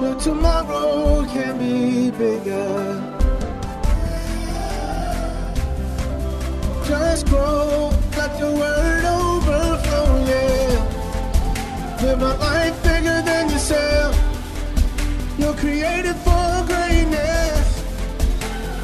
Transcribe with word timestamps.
Your 0.00 0.14
tomorrow 0.14 1.26
can 1.26 1.58
be 1.58 2.10
bigger. 2.10 3.02
Just 6.86 7.26
grow, 7.26 7.92
let 8.16 8.38
your 8.40 8.54
word 8.54 9.04
overflow, 9.04 10.24
yeah. 10.24 11.98
Live 12.02 12.22
a 12.22 12.34
life 12.38 12.82
bigger 12.82 13.20
than 13.22 13.50
yourself. 13.50 14.16
You're 15.38 15.54
created 15.54 16.16
for 16.16 16.64
greatness. 16.66 17.82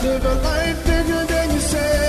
Live 0.02 0.24
a 0.24 0.34
life 0.42 0.86
bigger 0.86 1.24
than 1.24 1.50
yourself. 1.50 2.06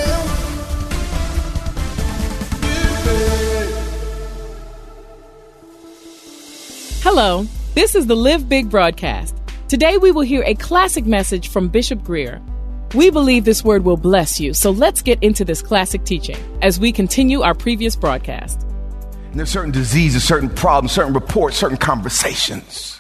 Hello, 7.04 7.48
this 7.78 7.94
is 7.94 8.08
the 8.08 8.16
Live 8.16 8.50
Big 8.50 8.72
broadcast. 8.72 9.36
Today 9.68 10.00
we 10.00 10.12
will 10.12 10.24
hear 10.24 10.42
a 10.48 10.56
classic 10.56 11.06
message 11.06 11.50
from 11.50 11.68
Bishop 11.68 12.04
Grier. 12.04 12.42
We 12.96 13.12
believe 13.12 13.46
this 13.46 13.64
word 13.64 13.86
will 13.86 13.98
bless 13.98 14.40
you, 14.40 14.56
so 14.56 14.72
let's 14.72 15.04
get 15.04 15.22
into 15.22 15.46
this 15.46 15.62
classic 15.62 16.04
teaching 16.04 16.38
as 16.64 16.80
we 16.80 16.92
continue 16.92 17.44
our 17.44 17.54
previous 17.54 17.96
broadcast. 17.96 18.64
And 19.30 19.36
there's 19.36 19.52
certain 19.52 19.70
diseases, 19.70 20.24
certain 20.24 20.50
problems, 20.50 20.92
certain 20.92 21.14
reports, 21.14 21.56
certain 21.56 21.78
conversations 21.78 23.00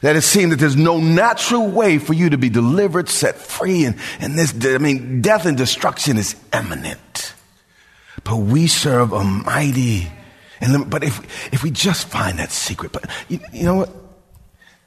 that 0.00 0.16
it 0.16 0.22
seems 0.22 0.50
that 0.50 0.58
there's 0.58 0.74
no 0.74 0.98
natural 0.98 1.68
way 1.68 1.98
for 1.98 2.14
you 2.14 2.30
to 2.30 2.36
be 2.36 2.48
delivered, 2.48 3.08
set 3.08 3.36
free, 3.36 3.84
and, 3.84 3.96
and 4.18 4.36
this, 4.36 4.52
I 4.74 4.78
mean, 4.78 5.22
death 5.22 5.46
and 5.46 5.56
destruction 5.56 6.18
is 6.18 6.34
imminent. 6.52 7.32
But 8.24 8.38
we 8.38 8.66
serve 8.66 9.12
a 9.12 9.22
mighty, 9.22 10.10
and 10.64 10.90
but 10.90 11.04
if 11.04 11.52
if 11.52 11.62
we 11.62 11.70
just 11.70 12.08
find 12.08 12.38
that 12.38 12.50
secret, 12.50 12.92
but 12.92 13.08
you, 13.28 13.40
you 13.52 13.64
know 13.64 13.74
what? 13.76 13.90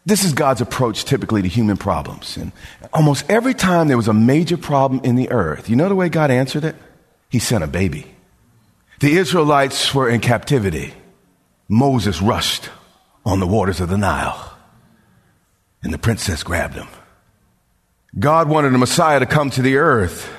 This 0.05 0.23
is 0.23 0.33
God's 0.33 0.61
approach 0.61 1.03
typically 1.03 1.41
to 1.41 1.47
human 1.47 1.75
problems. 1.75 2.37
And 2.37 2.53
almost 2.93 3.29
every 3.29 3.53
time 3.53 3.89
there 3.89 3.97
was 3.97 4.07
a 4.07 4.13
major 4.13 4.57
problem 4.57 5.01
in 5.03 5.15
the 5.15 5.29
earth, 5.31 5.69
you 5.69 5.75
know 5.75 5.89
the 5.89 5.95
way 5.95 6.07
God 6.07 6.31
answered 6.31 6.63
it? 6.63 6.75
He 7.29 7.39
sent 7.39 7.63
a 7.63 7.67
baby. 7.67 8.05
The 8.99 9.17
Israelites 9.17 9.93
were 9.93 10.09
in 10.09 10.21
captivity. 10.21 10.93
Moses 11.67 12.21
rushed 12.21 12.69
on 13.25 13.41
the 13.41 13.47
waters 13.47 13.81
of 13.81 13.89
the 13.89 13.97
Nile, 13.97 14.57
and 15.83 15.93
the 15.93 15.97
princess 15.97 16.41
grabbed 16.41 16.75
him. 16.75 16.87
God 18.17 18.47
wanted 18.47 18.73
a 18.73 18.77
Messiah 18.77 19.19
to 19.19 19.25
come 19.25 19.49
to 19.51 19.61
the 19.61 19.75
earth. 19.75 20.33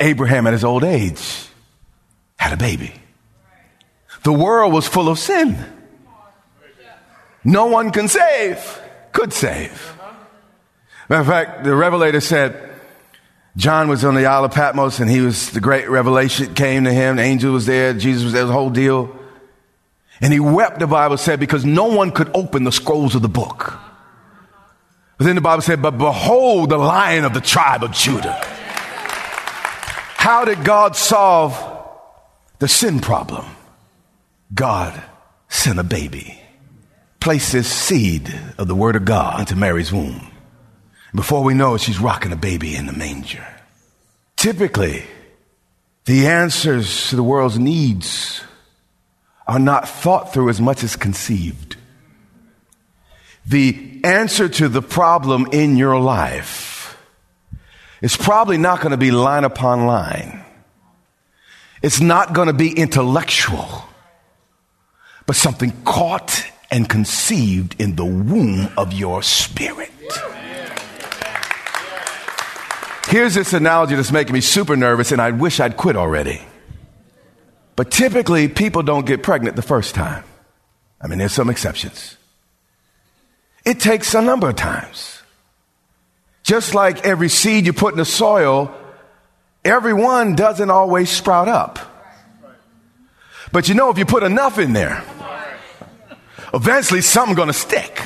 Abraham, 0.00 0.46
at 0.46 0.54
his 0.54 0.64
old 0.64 0.82
age, 0.82 1.46
had 2.36 2.54
a 2.54 2.56
baby. 2.56 2.94
The 4.22 4.32
world 4.32 4.72
was 4.72 4.86
full 4.86 5.08
of 5.08 5.18
sin. 5.18 5.58
No 7.42 7.66
one 7.66 7.90
can 7.90 8.08
save, 8.08 8.80
could 9.12 9.32
save. 9.32 9.96
Matter 11.08 11.20
of 11.22 11.26
fact, 11.26 11.64
the 11.64 11.74
Revelator 11.74 12.20
said, 12.20 12.70
John 13.56 13.88
was 13.88 14.04
on 14.04 14.14
the 14.14 14.26
Isle 14.26 14.44
of 14.44 14.52
Patmos 14.52 15.00
and 15.00 15.10
he 15.10 15.20
was, 15.20 15.50
the 15.50 15.60
great 15.60 15.88
revelation 15.88 16.54
came 16.54 16.84
to 16.84 16.92
him. 16.92 17.16
The 17.16 17.22
angel 17.22 17.52
was 17.52 17.66
there. 17.66 17.94
Jesus 17.94 18.24
was 18.24 18.32
there, 18.32 18.44
the 18.44 18.52
whole 18.52 18.70
deal. 18.70 19.16
And 20.20 20.32
he 20.32 20.38
wept, 20.38 20.78
the 20.78 20.86
Bible 20.86 21.16
said, 21.16 21.40
because 21.40 21.64
no 21.64 21.86
one 21.86 22.10
could 22.10 22.30
open 22.34 22.64
the 22.64 22.72
scrolls 22.72 23.14
of 23.14 23.22
the 23.22 23.28
book. 23.28 23.78
But 25.16 25.24
then 25.24 25.34
the 25.34 25.40
Bible 25.40 25.62
said, 25.62 25.82
but 25.82 25.98
behold 25.98 26.70
the 26.70 26.78
lion 26.78 27.24
of 27.24 27.34
the 27.34 27.40
tribe 27.40 27.82
of 27.82 27.92
Judah. 27.92 28.38
How 30.16 30.44
did 30.44 30.62
God 30.64 30.94
solve 30.94 31.58
the 32.58 32.68
sin 32.68 33.00
problem? 33.00 33.46
God 34.52 35.00
sent 35.48 35.78
a 35.78 35.84
baby 35.84 36.40
place 37.20 37.52
this 37.52 37.70
seed 37.70 38.34
of 38.56 38.66
the 38.66 38.74
Word 38.74 38.96
of 38.96 39.04
God 39.04 39.40
into 39.40 39.54
Mary's 39.54 39.92
womb. 39.92 40.26
Before 41.14 41.42
we 41.42 41.54
know 41.54 41.74
it, 41.74 41.82
she's 41.82 41.98
rocking 41.98 42.32
a 42.32 42.36
baby 42.36 42.74
in 42.74 42.86
the 42.86 42.92
manger. 42.92 43.46
Typically, 44.36 45.04
the 46.06 46.26
answers 46.26 47.10
to 47.10 47.16
the 47.16 47.22
world's 47.22 47.58
needs 47.58 48.40
are 49.46 49.58
not 49.58 49.88
thought 49.88 50.32
through 50.32 50.48
as 50.48 50.60
much 50.60 50.82
as 50.82 50.96
conceived. 50.96 51.76
The 53.44 54.00
answer 54.04 54.48
to 54.48 54.68
the 54.68 54.82
problem 54.82 55.48
in 55.52 55.76
your 55.76 56.00
life 56.00 56.96
is 58.00 58.16
probably 58.16 58.56
not 58.56 58.80
going 58.80 58.92
to 58.92 58.96
be 58.96 59.10
line 59.10 59.44
upon 59.44 59.86
line. 59.86 60.42
It's 61.82 62.00
not 62.00 62.32
going 62.32 62.46
to 62.46 62.54
be 62.54 62.72
intellectual, 62.72 63.84
but 65.30 65.36
something 65.36 65.70
caught 65.84 66.44
and 66.72 66.88
conceived 66.88 67.80
in 67.80 67.94
the 67.94 68.04
womb 68.04 68.68
of 68.76 68.92
your 68.92 69.22
spirit. 69.22 69.92
Here's 73.06 73.34
this 73.34 73.52
analogy 73.52 73.94
that's 73.94 74.10
making 74.10 74.34
me 74.34 74.40
super 74.40 74.74
nervous, 74.74 75.12
and 75.12 75.22
I 75.22 75.30
wish 75.30 75.60
I'd 75.60 75.76
quit 75.76 75.94
already. 75.94 76.42
But 77.76 77.92
typically, 77.92 78.48
people 78.48 78.82
don't 78.82 79.06
get 79.06 79.22
pregnant 79.22 79.54
the 79.54 79.62
first 79.62 79.94
time. 79.94 80.24
I 81.00 81.06
mean, 81.06 81.20
there's 81.20 81.32
some 81.32 81.48
exceptions. 81.48 82.16
It 83.64 83.78
takes 83.78 84.12
a 84.14 84.20
number 84.20 84.48
of 84.48 84.56
times. 84.56 85.22
Just 86.42 86.74
like 86.74 87.06
every 87.06 87.28
seed 87.28 87.66
you 87.66 87.72
put 87.72 87.94
in 87.94 87.98
the 87.98 88.04
soil, 88.04 88.74
every 89.64 89.92
one 89.94 90.34
doesn't 90.34 90.70
always 90.70 91.08
sprout 91.08 91.46
up. 91.46 91.78
But 93.52 93.68
you 93.68 93.76
know, 93.76 93.90
if 93.90 93.98
you 93.98 94.04
put 94.04 94.24
enough 94.24 94.58
in 94.58 94.72
there, 94.72 95.04
eventually 96.52 97.00
something's 97.00 97.36
going 97.36 97.48
to 97.48 97.52
stick. 97.52 98.02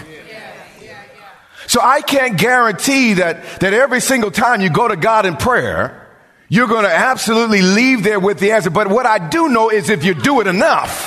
So 1.67 1.81
I 1.83 2.03
can't 2.03 2.39
guarantee 2.39 3.15
that, 3.15 3.61
that 3.61 3.73
every 3.73 4.01
single 4.01 4.31
time 4.31 4.61
you 4.61 4.71
go 4.71 4.87
to 4.87 4.97
God 4.97 5.27
in 5.27 5.37
prayer, 5.37 6.07
you're 6.49 6.69
going 6.69 6.85
to 6.85 6.95
absolutely 6.95 7.63
leave 7.63 8.03
there 8.03 8.21
with 8.21 8.39
the 8.39 8.53
answer. 8.53 8.71
But 8.71 8.89
what 8.89 9.07
I 9.07 9.29
do 9.29 9.49
know 9.49 9.71
is 9.71 9.89
if 9.89 10.05
you 10.05 10.15
do 10.15 10.41
it 10.41 10.47
enough, 10.47 11.05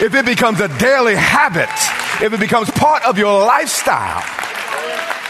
if 0.00 0.14
it 0.14 0.26
becomes 0.26 0.60
a 0.60 0.68
daily 0.78 1.16
habit, 1.16 1.68
if 2.22 2.32
it 2.32 2.40
becomes 2.40 2.70
part 2.70 3.04
of 3.04 3.18
your 3.18 3.44
lifestyle, 3.44 4.22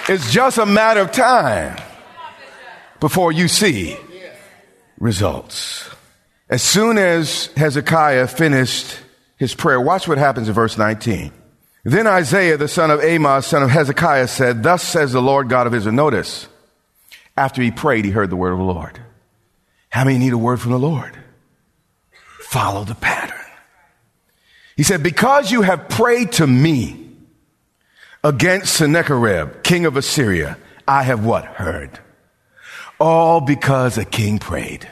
it's 0.09 0.33
just 0.33 0.59
a 0.59 0.67
matter 0.67 1.01
of 1.01 1.13
time 1.13 1.81
before 3.01 3.31
you 3.31 3.47
see 3.47 3.97
results. 4.99 5.89
As 6.51 6.63
soon 6.63 6.99
as 6.99 7.47
Hezekiah 7.57 8.27
finished 8.27 8.99
his 9.39 9.55
prayer, 9.55 9.81
watch 9.81 10.07
what 10.09 10.19
happens 10.19 10.49
in 10.49 10.55
verse 10.55 10.77
19. 10.77 11.33
Then 11.85 12.07
Isaiah, 12.07 12.57
the 12.57 12.69
son 12.69 12.91
of 12.91 13.01
Amoz, 13.01 13.47
son 13.47 13.63
of 13.63 13.71
Hezekiah, 13.71 14.29
said, 14.29 14.63
Thus 14.63 14.83
says 14.83 15.13
the 15.13 15.23
Lord 15.23 15.49
God 15.49 15.67
of 15.67 15.75
Israel. 15.75 15.95
Notice, 15.95 16.49
after 17.37 17.63
he 17.63 17.71
prayed, 17.71 18.05
he 18.05 18.11
heard 18.11 18.31
the 18.31 18.37
word 18.37 18.53
of 18.53 18.59
the 18.59 18.65
Lord. 18.65 19.01
How 19.89 20.05
many 20.05 20.19
need 20.19 20.33
a 20.33 20.39
word 20.39 20.61
from 20.61 20.73
the 20.73 20.79
Lord? 20.79 21.17
Follow 22.41 22.85
the 22.85 22.95
pattern. 22.95 23.37
He 24.77 24.83
said, 24.83 25.03
Because 25.03 25.51
you 25.51 25.63
have 25.63 25.89
prayed 25.89 26.33
to 26.33 26.47
me 26.47 27.11
against 28.25 28.75
Sennacherib, 28.75 29.63
king 29.63 29.87
of 29.87 29.97
Assyria, 29.97 30.59
I 30.87 31.05
have 31.05 31.25
what? 31.25 31.45
Heard. 31.45 31.99
All 32.99 33.41
because 33.41 33.99
a 33.99 34.05
king 34.05 34.39
prayed. 34.39 34.89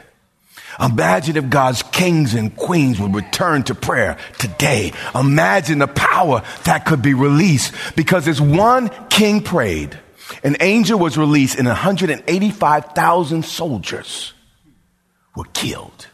Imagine 0.79 1.37
if 1.37 1.49
God's 1.49 1.81
kings 1.83 2.33
and 2.33 2.55
queens 2.55 2.99
would 2.99 3.15
return 3.15 3.63
to 3.63 3.75
prayer 3.75 4.17
today. 4.37 4.93
Imagine 5.15 5.79
the 5.79 5.87
power 5.87 6.43
that 6.65 6.85
could 6.85 7.01
be 7.01 7.13
released 7.13 7.73
because 7.95 8.27
as 8.27 8.39
one 8.39 8.89
king 9.09 9.41
prayed, 9.41 9.97
an 10.43 10.57
angel 10.59 10.99
was 10.99 11.17
released 11.17 11.57
and 11.57 11.67
185,000 11.67 13.45
soldiers 13.45 14.33
were 15.35 15.45
killed 15.53 16.07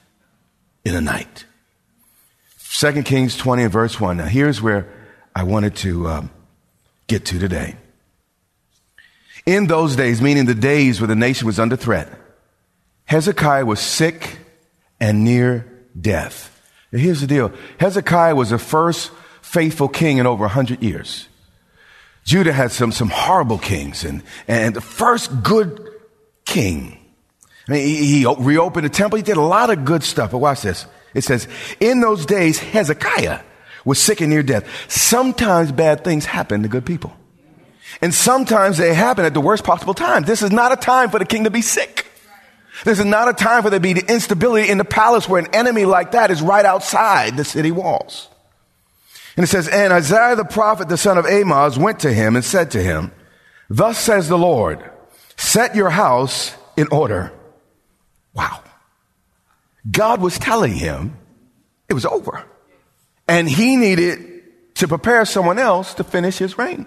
in 0.85 0.95
a 0.95 1.01
night. 1.01 1.45
2 2.71 3.03
Kings 3.03 3.35
20 3.37 3.63
and 3.63 3.71
verse 3.71 3.99
1. 3.99 4.17
Now 4.17 4.25
here's 4.25 4.61
where 4.61 4.87
I 5.35 5.43
wanted 5.43 5.75
to 5.77 6.07
um, 6.07 6.29
get 7.07 7.25
to 7.25 7.39
today. 7.39 7.75
In 9.45 9.67
those 9.67 9.95
days, 9.97 10.21
meaning 10.21 10.45
the 10.45 10.55
days 10.55 11.01
where 11.01 11.07
the 11.07 11.15
nation 11.15 11.45
was 11.47 11.59
under 11.59 11.75
threat, 11.75 12.07
Hezekiah 13.05 13.65
was 13.65 13.79
sick 13.79 14.37
and 15.03 15.25
near 15.25 15.65
death. 15.99 16.49
Now, 16.93 16.99
here's 16.99 17.19
the 17.19 17.27
deal 17.27 17.51
Hezekiah 17.77 18.35
was 18.35 18.51
the 18.51 18.57
first 18.57 19.11
faithful 19.41 19.89
king 19.89 20.17
in 20.17 20.25
over 20.25 20.43
100 20.43 20.81
years. 20.81 21.27
Judah 22.23 22.53
had 22.53 22.71
some, 22.71 22.93
some 22.93 23.09
horrible 23.09 23.57
kings, 23.57 24.05
and, 24.05 24.23
and 24.47 24.73
the 24.73 24.79
first 24.79 25.43
good 25.43 25.89
king. 26.45 26.97
I 27.67 27.73
mean, 27.73 27.85
he, 27.85 28.21
he 28.21 28.35
reopened 28.39 28.85
the 28.85 28.89
temple, 28.89 29.17
he 29.17 29.23
did 29.23 29.35
a 29.35 29.41
lot 29.41 29.69
of 29.69 29.83
good 29.83 30.03
stuff, 30.03 30.31
but 30.31 30.37
watch 30.37 30.61
this. 30.61 30.85
It 31.13 31.25
says, 31.25 31.49
in 31.81 31.99
those 31.99 32.25
days, 32.25 32.59
Hezekiah 32.59 33.41
was 33.83 33.99
sick 33.99 34.21
and 34.21 34.29
near 34.29 34.41
death. 34.41 34.65
Sometimes 34.87 35.73
bad 35.73 36.05
things 36.05 36.23
happen 36.23 36.63
to 36.63 36.69
good 36.69 36.85
people. 36.85 37.11
And 38.01 38.13
sometimes 38.13 38.77
they 38.77 38.93
happen 38.93 39.25
at 39.25 39.33
the 39.33 39.41
worst 39.41 39.65
possible 39.65 39.93
time. 39.93 40.23
This 40.23 40.41
is 40.41 40.51
not 40.51 40.71
a 40.71 40.77
time 40.77 41.09
for 41.09 41.19
the 41.19 41.25
king 41.25 41.43
to 41.43 41.51
be 41.51 41.61
sick. 41.61 42.07
This 42.83 42.99
is 42.99 43.05
not 43.05 43.29
a 43.29 43.33
time 43.33 43.63
for 43.63 43.69
there 43.69 43.79
to 43.79 43.83
be 43.83 43.93
the 43.93 44.11
instability 44.11 44.69
in 44.69 44.77
the 44.77 44.85
palace 44.85 45.27
where 45.27 45.41
an 45.41 45.53
enemy 45.53 45.85
like 45.85 46.11
that 46.11 46.31
is 46.31 46.41
right 46.41 46.65
outside 46.65 47.37
the 47.37 47.45
city 47.45 47.71
walls. 47.71 48.27
And 49.37 49.43
it 49.43 49.47
says, 49.47 49.67
And 49.67 49.93
Isaiah 49.93 50.35
the 50.35 50.43
prophet, 50.43 50.89
the 50.89 50.97
son 50.97 51.17
of 51.17 51.25
Amoz, 51.25 51.79
went 51.79 52.01
to 52.01 52.13
him 52.13 52.35
and 52.35 52.43
said 52.43 52.71
to 52.71 52.83
him, 52.83 53.11
Thus 53.69 53.97
says 53.97 54.27
the 54.27 54.37
Lord, 54.37 54.83
set 55.37 55.75
your 55.75 55.89
house 55.89 56.55
in 56.75 56.87
order. 56.91 57.31
Wow. 58.33 58.61
God 59.89 60.21
was 60.21 60.37
telling 60.37 60.73
him 60.73 61.17
it 61.87 61.93
was 61.93 62.05
over. 62.05 62.43
And 63.27 63.49
he 63.49 63.77
needed 63.77 64.43
to 64.75 64.87
prepare 64.87 65.23
someone 65.25 65.57
else 65.57 65.93
to 65.95 66.03
finish 66.03 66.37
his 66.37 66.57
reign. 66.57 66.85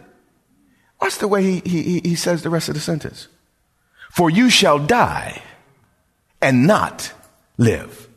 Watch 1.01 1.19
the 1.19 1.29
way 1.29 1.43
he, 1.43 1.63
he, 1.65 2.01
he 2.01 2.15
says 2.15 2.43
the 2.43 2.51
rest 2.51 2.69
of 2.69 2.75
the 2.75 2.81
sentence. 2.81 3.29
For 4.11 4.31
you 4.31 4.51
shall 4.51 4.79
die 4.79 5.43
and 6.47 6.65
not 6.65 7.13
live. 7.59 8.09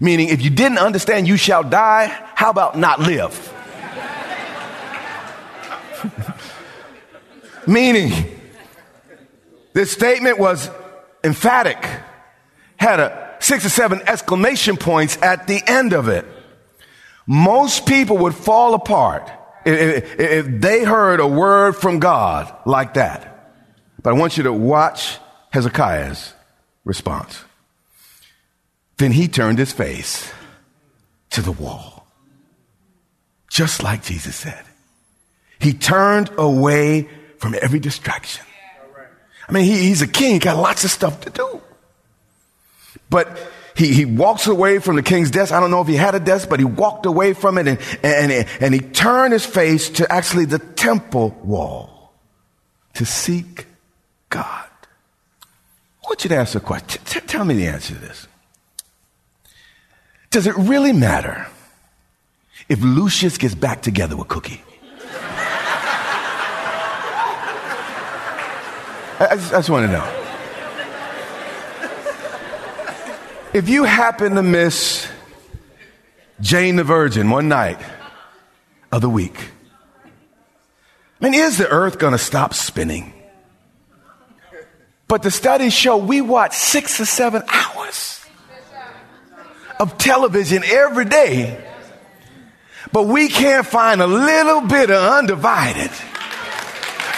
Meaning, 0.00 0.30
if 0.30 0.40
you 0.40 0.48
didn't 0.48 0.78
understand 0.78 1.28
you 1.28 1.36
shall 1.36 1.62
die, 1.62 2.06
how 2.34 2.48
about 2.48 2.78
not 2.78 2.98
live? 2.98 3.52
Meaning, 7.66 8.40
this 9.74 9.92
statement 9.92 10.38
was 10.38 10.70
emphatic, 11.22 11.86
had 12.76 13.00
a 13.00 13.36
six 13.38 13.66
or 13.66 13.68
seven 13.68 14.00
exclamation 14.06 14.78
points 14.78 15.18
at 15.20 15.46
the 15.46 15.60
end 15.66 15.92
of 15.92 16.08
it. 16.08 16.24
Most 17.26 17.86
people 17.86 18.16
would 18.18 18.34
fall 18.34 18.72
apart 18.72 19.30
if, 19.66 20.18
if 20.18 20.46
they 20.46 20.84
heard 20.84 21.20
a 21.20 21.26
word 21.26 21.76
from 21.76 21.98
God 21.98 22.50
like 22.64 22.94
that. 22.94 23.52
But 24.02 24.10
I 24.10 24.12
want 24.14 24.38
you 24.38 24.44
to 24.44 24.52
watch 24.54 25.18
Hezekiah's 25.50 26.32
response. 26.84 27.44
Then 28.96 29.12
he 29.12 29.28
turned 29.28 29.58
his 29.58 29.72
face 29.72 30.30
to 31.30 31.42
the 31.42 31.52
wall, 31.52 32.06
just 33.50 33.82
like 33.82 34.04
Jesus 34.04 34.36
said. 34.36 34.64
He 35.58 35.72
turned 35.72 36.30
away 36.36 37.08
from 37.38 37.54
every 37.60 37.80
distraction. 37.80 38.44
I 39.48 39.52
mean, 39.52 39.64
he, 39.64 39.78
he's 39.88 40.02
a 40.02 40.06
king, 40.06 40.34
he 40.34 40.38
got 40.38 40.56
lots 40.56 40.84
of 40.84 40.90
stuff 40.90 41.20
to 41.22 41.30
do. 41.30 41.60
But 43.10 43.36
he, 43.76 43.92
he 43.92 44.04
walks 44.04 44.46
away 44.46 44.78
from 44.78 44.96
the 44.96 45.02
king's 45.02 45.30
desk. 45.30 45.52
I 45.52 45.60
don't 45.60 45.70
know 45.70 45.80
if 45.80 45.88
he 45.88 45.96
had 45.96 46.14
a 46.14 46.20
desk, 46.20 46.48
but 46.48 46.60
he 46.60 46.64
walked 46.64 47.06
away 47.06 47.32
from 47.32 47.58
it 47.58 47.66
and, 47.66 47.78
and, 48.02 48.48
and 48.60 48.74
he 48.74 48.80
turned 48.80 49.32
his 49.32 49.44
face 49.44 49.90
to 49.90 50.10
actually 50.10 50.44
the 50.44 50.58
temple 50.58 51.36
wall 51.42 52.12
to 52.94 53.04
seek 53.04 53.66
God. 54.30 54.68
I 55.46 56.06
want 56.06 56.24
you 56.24 56.28
to 56.28 56.36
ask 56.36 56.54
a 56.54 56.60
question. 56.60 57.02
T- 57.04 57.20
tell 57.20 57.44
me 57.44 57.54
the 57.54 57.66
answer 57.66 57.94
to 57.94 58.00
this. 58.00 58.28
Does 60.34 60.48
it 60.48 60.56
really 60.56 60.92
matter 60.92 61.46
if 62.68 62.80
Lucius 62.80 63.38
gets 63.38 63.54
back 63.54 63.82
together 63.82 64.16
with 64.16 64.26
Cookie? 64.26 64.60
I 69.20 69.36
just, 69.36 69.52
I 69.52 69.58
just 69.58 69.70
want 69.70 69.86
to 69.86 69.92
know. 69.92 70.04
If 73.52 73.68
you 73.68 73.84
happen 73.84 74.34
to 74.34 74.42
miss 74.42 75.08
Jane 76.40 76.74
the 76.74 76.82
Virgin 76.82 77.30
one 77.30 77.46
night 77.46 77.78
of 78.90 79.02
the 79.02 79.08
week, 79.08 79.38
I 81.20 81.24
mean, 81.24 81.34
is 81.34 81.58
the 81.58 81.68
earth 81.68 82.00
going 82.00 82.10
to 82.10 82.18
stop 82.18 82.54
spinning? 82.54 83.14
But 85.06 85.22
the 85.22 85.30
studies 85.30 85.72
show 85.72 85.96
we 85.96 86.20
watch 86.20 86.54
six 86.54 86.98
or 86.98 87.04
seven 87.04 87.44
hours 87.46 88.23
of 89.80 89.98
television 89.98 90.62
every 90.64 91.04
day, 91.04 91.62
but 92.92 93.04
we 93.04 93.28
can't 93.28 93.66
find 93.66 94.00
a 94.00 94.06
little 94.06 94.62
bit 94.62 94.90
of 94.90 95.12
undivided 95.12 95.90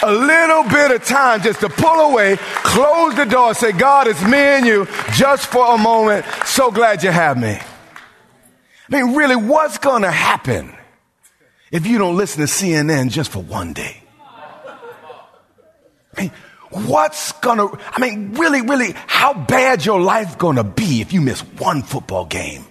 a 0.03 0.11
little 0.11 0.63
bit 0.63 0.91
of 0.91 1.03
time 1.03 1.41
just 1.41 1.59
to 1.61 1.69
pull 1.69 2.11
away, 2.11 2.37
close 2.37 3.15
the 3.15 3.25
door, 3.25 3.53
say, 3.53 3.71
God, 3.71 4.07
it's 4.07 4.23
me 4.23 4.37
and 4.37 4.65
you 4.65 4.87
just 5.13 5.47
for 5.47 5.73
a 5.73 5.77
moment. 5.77 6.25
So 6.45 6.71
glad 6.71 7.03
you 7.03 7.11
have 7.11 7.37
me. 7.37 7.57
I 7.59 7.63
mean, 8.89 9.15
really, 9.15 9.35
what's 9.35 9.77
going 9.77 10.03
to 10.03 10.11
happen 10.11 10.75
if 11.71 11.85
you 11.85 11.97
don't 11.97 12.15
listen 12.15 12.45
to 12.45 12.51
CNN 12.51 13.09
just 13.09 13.31
for 13.31 13.41
one 13.41 13.73
day? 13.73 14.01
I 16.15 16.21
mean, 16.21 16.31
what's 16.71 17.31
to, 17.57 17.79
I 17.91 18.01
mean, 18.01 18.33
really, 18.33 18.61
really, 18.61 18.93
how 19.07 19.33
bad 19.33 19.85
your 19.85 20.01
life 20.01 20.37
to 20.57 20.63
be 20.63 21.01
if 21.01 21.13
you 21.13 21.21
miss 21.21 21.41
one 21.41 21.81
football 21.81 22.25
game 22.25 22.65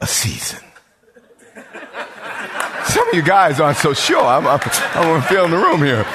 a 0.00 0.06
season? 0.06 0.60
Some 2.84 3.08
of 3.08 3.14
you 3.14 3.22
guys 3.22 3.60
aren't 3.60 3.78
so 3.78 3.92
sure. 3.92 4.24
I'm, 4.24 4.46
I'm, 4.46 4.60
I'm 4.94 5.22
feeling 5.22 5.50
the 5.50 5.56
room 5.56 5.82
here. 5.82 6.06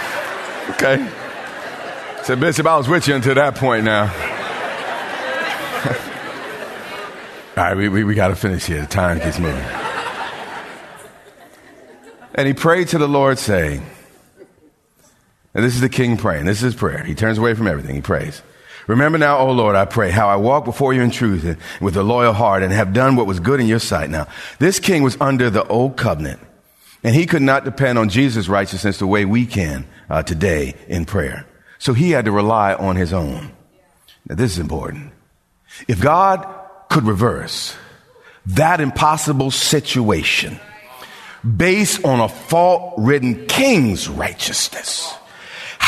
Okay. 0.72 1.10
Said, 2.24 2.40
Bishop, 2.40 2.66
I 2.66 2.78
was 2.78 2.88
with 2.88 3.08
you 3.08 3.16
until 3.16 3.36
that 3.36 3.56
point 3.56 3.84
now. 3.84 4.04
All 7.58 7.64
right, 7.64 7.76
we, 7.76 7.90
we, 7.90 8.04
we 8.04 8.16
got 8.16 8.30
to 8.30 8.36
finish 8.36 8.66
here. 8.66 8.82
The 8.82 8.88
time 8.88 9.20
keeps 9.20 9.40
moving. 9.40 9.64
And 12.34 12.48
he 12.48 12.54
prayed 12.54 12.88
to 12.90 12.98
the 12.98 13.08
Lord, 13.08 13.38
saying, 13.38 13.84
and 15.54 15.64
this 15.64 15.76
is 15.76 15.82
the 15.82 15.90
king 15.90 16.18
praying. 16.18 16.46
This 16.46 16.58
is 16.58 16.74
his 16.74 16.76
prayer. 16.76 17.04
He 17.04 17.16
turns 17.16 17.38
away 17.38 17.54
from 17.54 17.68
everything. 17.68 17.96
He 17.96 18.02
prays. 18.02 18.42
Remember 18.88 19.18
now, 19.18 19.38
O 19.40 19.52
Lord, 19.52 19.76
I 19.76 19.86
pray, 19.86 20.12
how 20.12 20.28
I 20.28 20.38
walk 20.38 20.66
before 20.66 20.94
you 20.94 21.02
in 21.02 21.12
truth 21.12 21.46
and 21.46 21.58
with 21.80 21.96
a 21.98 22.04
loyal 22.04 22.34
heart 22.34 22.64
and 22.64 22.74
have 22.74 22.94
done 22.94 23.16
what 23.16 23.28
was 23.28 23.40
good 23.40 23.60
in 23.60 23.68
your 23.68 23.80
sight. 23.80 24.10
Now, 24.10 24.28
this 24.60 24.80
king 24.80 25.04
was 25.04 25.18
under 25.22 25.50
the 25.50 25.66
old 25.68 25.98
covenant. 25.98 26.42
And 27.04 27.16
he 27.16 27.26
could 27.26 27.42
not 27.42 27.66
depend 27.66 27.98
on 27.98 28.10
Jesus' 28.10 28.48
righteousness 28.48 29.00
the 29.00 29.08
way 29.08 29.26
we 29.26 29.46
can 29.46 29.88
uh, 30.10 30.24
today 30.24 30.76
in 30.88 31.06
prayer. 31.06 31.48
So 31.80 31.94
he 31.94 32.12
had 32.12 32.26
to 32.26 32.32
rely 32.32 32.74
on 32.74 32.96
his 32.96 33.12
own. 33.12 33.52
Now, 34.28 34.36
this 34.36 34.52
is 34.52 34.60
important. 34.60 35.12
If 35.88 36.00
God 36.00 36.48
could 36.90 37.06
reverse 37.06 37.76
that 38.48 38.82
impossible 38.82 39.52
situation 39.52 40.60
based 41.58 42.04
on 42.06 42.20
a 42.20 42.30
fault 42.30 42.96
ridden 42.98 43.48
king's 43.48 44.08
righteousness, 44.08 45.14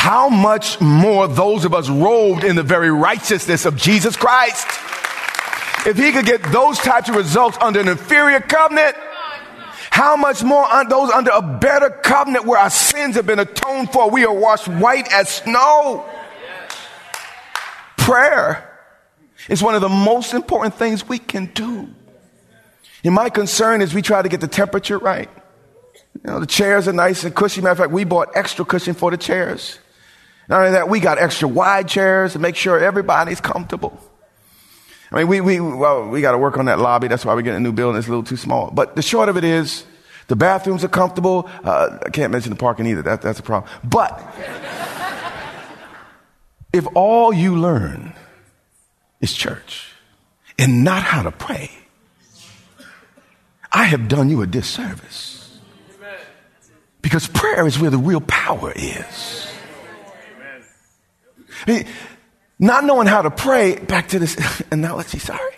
how 0.03 0.27
much 0.27 0.81
more 0.81 1.29
those 1.29 1.63
of 1.63 1.73
us 1.73 1.89
robed 1.89 2.43
in 2.43 2.57
the 2.57 2.61
very 2.61 2.91
righteousness 2.91 3.63
of 3.63 3.77
Jesus 3.77 4.17
Christ? 4.17 4.67
If 5.87 5.95
he 5.95 6.11
could 6.11 6.25
get 6.25 6.43
those 6.51 6.77
types 6.77 7.07
of 7.07 7.15
results 7.15 7.57
under 7.61 7.79
an 7.79 7.87
inferior 7.87 8.41
covenant, 8.41 8.97
how 9.91 10.17
much 10.17 10.43
more 10.43 10.65
on 10.69 10.89
those 10.89 11.09
under 11.09 11.31
a 11.33 11.41
better 11.41 11.89
covenant 11.89 12.43
where 12.43 12.59
our 12.59 12.69
sins 12.69 13.15
have 13.15 13.25
been 13.25 13.39
atoned 13.39 13.93
for? 13.93 14.09
We 14.09 14.25
are 14.25 14.33
washed 14.33 14.67
white 14.67 15.09
as 15.13 15.29
snow. 15.29 16.05
Prayer 17.95 18.77
is 19.47 19.63
one 19.63 19.73
of 19.73 19.79
the 19.79 19.87
most 19.87 20.33
important 20.33 20.75
things 20.75 21.07
we 21.07 21.17
can 21.17 21.45
do. 21.53 21.87
And 23.05 23.15
my 23.15 23.29
concern 23.29 23.81
is 23.81 23.93
we 23.93 24.01
try 24.01 24.21
to 24.21 24.27
get 24.27 24.41
the 24.41 24.49
temperature 24.49 24.97
right. 24.97 25.29
You 26.15 26.29
know, 26.29 26.41
the 26.41 26.45
chairs 26.45 26.89
are 26.89 26.93
nice 26.93 27.23
and 27.23 27.33
cushy. 27.33 27.61
Matter 27.61 27.71
of 27.71 27.77
fact, 27.77 27.91
we 27.91 28.03
bought 28.03 28.35
extra 28.35 28.65
cushion 28.65 28.95
for 28.95 29.09
the 29.09 29.17
chairs. 29.17 29.79
Not 30.49 30.59
only 30.59 30.71
that, 30.71 30.89
we 30.89 30.99
got 30.99 31.17
extra 31.17 31.47
wide 31.47 31.87
chairs 31.87 32.33
to 32.33 32.39
make 32.39 32.55
sure 32.55 32.79
everybody's 32.79 33.39
comfortable. 33.39 33.97
I 35.11 35.17
mean, 35.17 35.27
we, 35.27 35.41
we, 35.41 35.59
well, 35.59 36.09
we 36.09 36.21
got 36.21 36.31
to 36.31 36.37
work 36.37 36.57
on 36.57 36.65
that 36.65 36.79
lobby. 36.79 37.07
That's 37.07 37.23
why 37.23 37.35
we're 37.35 37.43
getting 37.43 37.57
a 37.57 37.63
new 37.63 37.71
building. 37.71 37.99
It's 37.99 38.07
a 38.07 38.09
little 38.09 38.23
too 38.23 38.35
small. 38.35 38.71
But 38.71 38.95
the 38.95 39.01
short 39.01 39.29
of 39.29 39.37
it 39.37 39.43
is, 39.43 39.85
the 40.27 40.35
bathrooms 40.35 40.83
are 40.83 40.89
comfortable. 40.89 41.49
Uh, 41.63 41.99
I 42.05 42.09
can't 42.09 42.31
mention 42.31 42.49
the 42.49 42.55
parking 42.55 42.87
either. 42.87 43.03
That, 43.03 43.21
that's 43.21 43.39
a 43.39 43.43
problem. 43.43 43.71
But 43.83 44.19
if 46.73 46.87
all 46.95 47.31
you 47.31 47.57
learn 47.57 48.13
is 49.21 49.33
church 49.33 49.93
and 50.57 50.83
not 50.83 51.03
how 51.03 51.23
to 51.23 51.31
pray, 51.31 51.69
I 53.71 53.85
have 53.85 54.07
done 54.07 54.29
you 54.29 54.41
a 54.41 54.47
disservice. 54.47 55.59
Because 57.01 57.27
prayer 57.27 57.67
is 57.67 57.79
where 57.79 57.91
the 57.91 57.97
real 57.97 58.21
power 58.21 58.71
is. 58.75 59.42
Not 62.59 62.85
knowing 62.85 63.07
how 63.07 63.21
to 63.21 63.31
pray, 63.31 63.75
back 63.75 64.09
to 64.09 64.19
this 64.19 64.63
analogy, 64.71 65.19
sorry. 65.19 65.53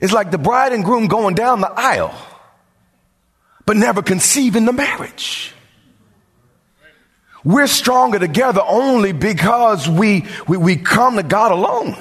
It's 0.00 0.12
like 0.12 0.30
the 0.30 0.38
bride 0.38 0.72
and 0.72 0.84
groom 0.84 1.06
going 1.06 1.34
down 1.34 1.60
the 1.60 1.70
aisle, 1.70 2.14
but 3.64 3.76
never 3.76 4.02
conceiving 4.02 4.64
the 4.64 4.72
marriage. 4.72 5.54
We're 7.44 7.68
stronger 7.68 8.18
together 8.18 8.62
only 8.64 9.12
because 9.12 9.88
we, 9.88 10.26
we, 10.46 10.56
we 10.56 10.76
come 10.76 11.16
to 11.16 11.22
God 11.22 11.52
alone. 11.52 11.96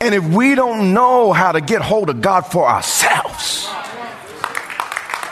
And 0.00 0.14
if 0.14 0.24
we 0.24 0.54
don't 0.54 0.92
know 0.92 1.32
how 1.32 1.52
to 1.52 1.60
get 1.60 1.80
hold 1.82 2.10
of 2.10 2.20
God 2.20 2.42
for 2.42 2.68
ourselves, 2.68 3.68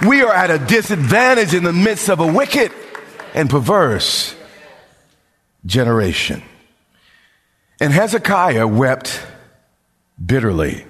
we 0.06 0.22
are 0.22 0.32
at 0.32 0.50
a 0.50 0.58
disadvantage 0.58 1.54
in 1.54 1.64
the 1.64 1.72
midst 1.72 2.08
of 2.08 2.20
a 2.20 2.26
wicked 2.26 2.72
and 3.34 3.50
perverse 3.50 4.34
generation. 5.66 6.42
And 7.80 7.92
Hezekiah 7.92 8.66
wept 8.66 9.20
bitterly. 10.24 10.86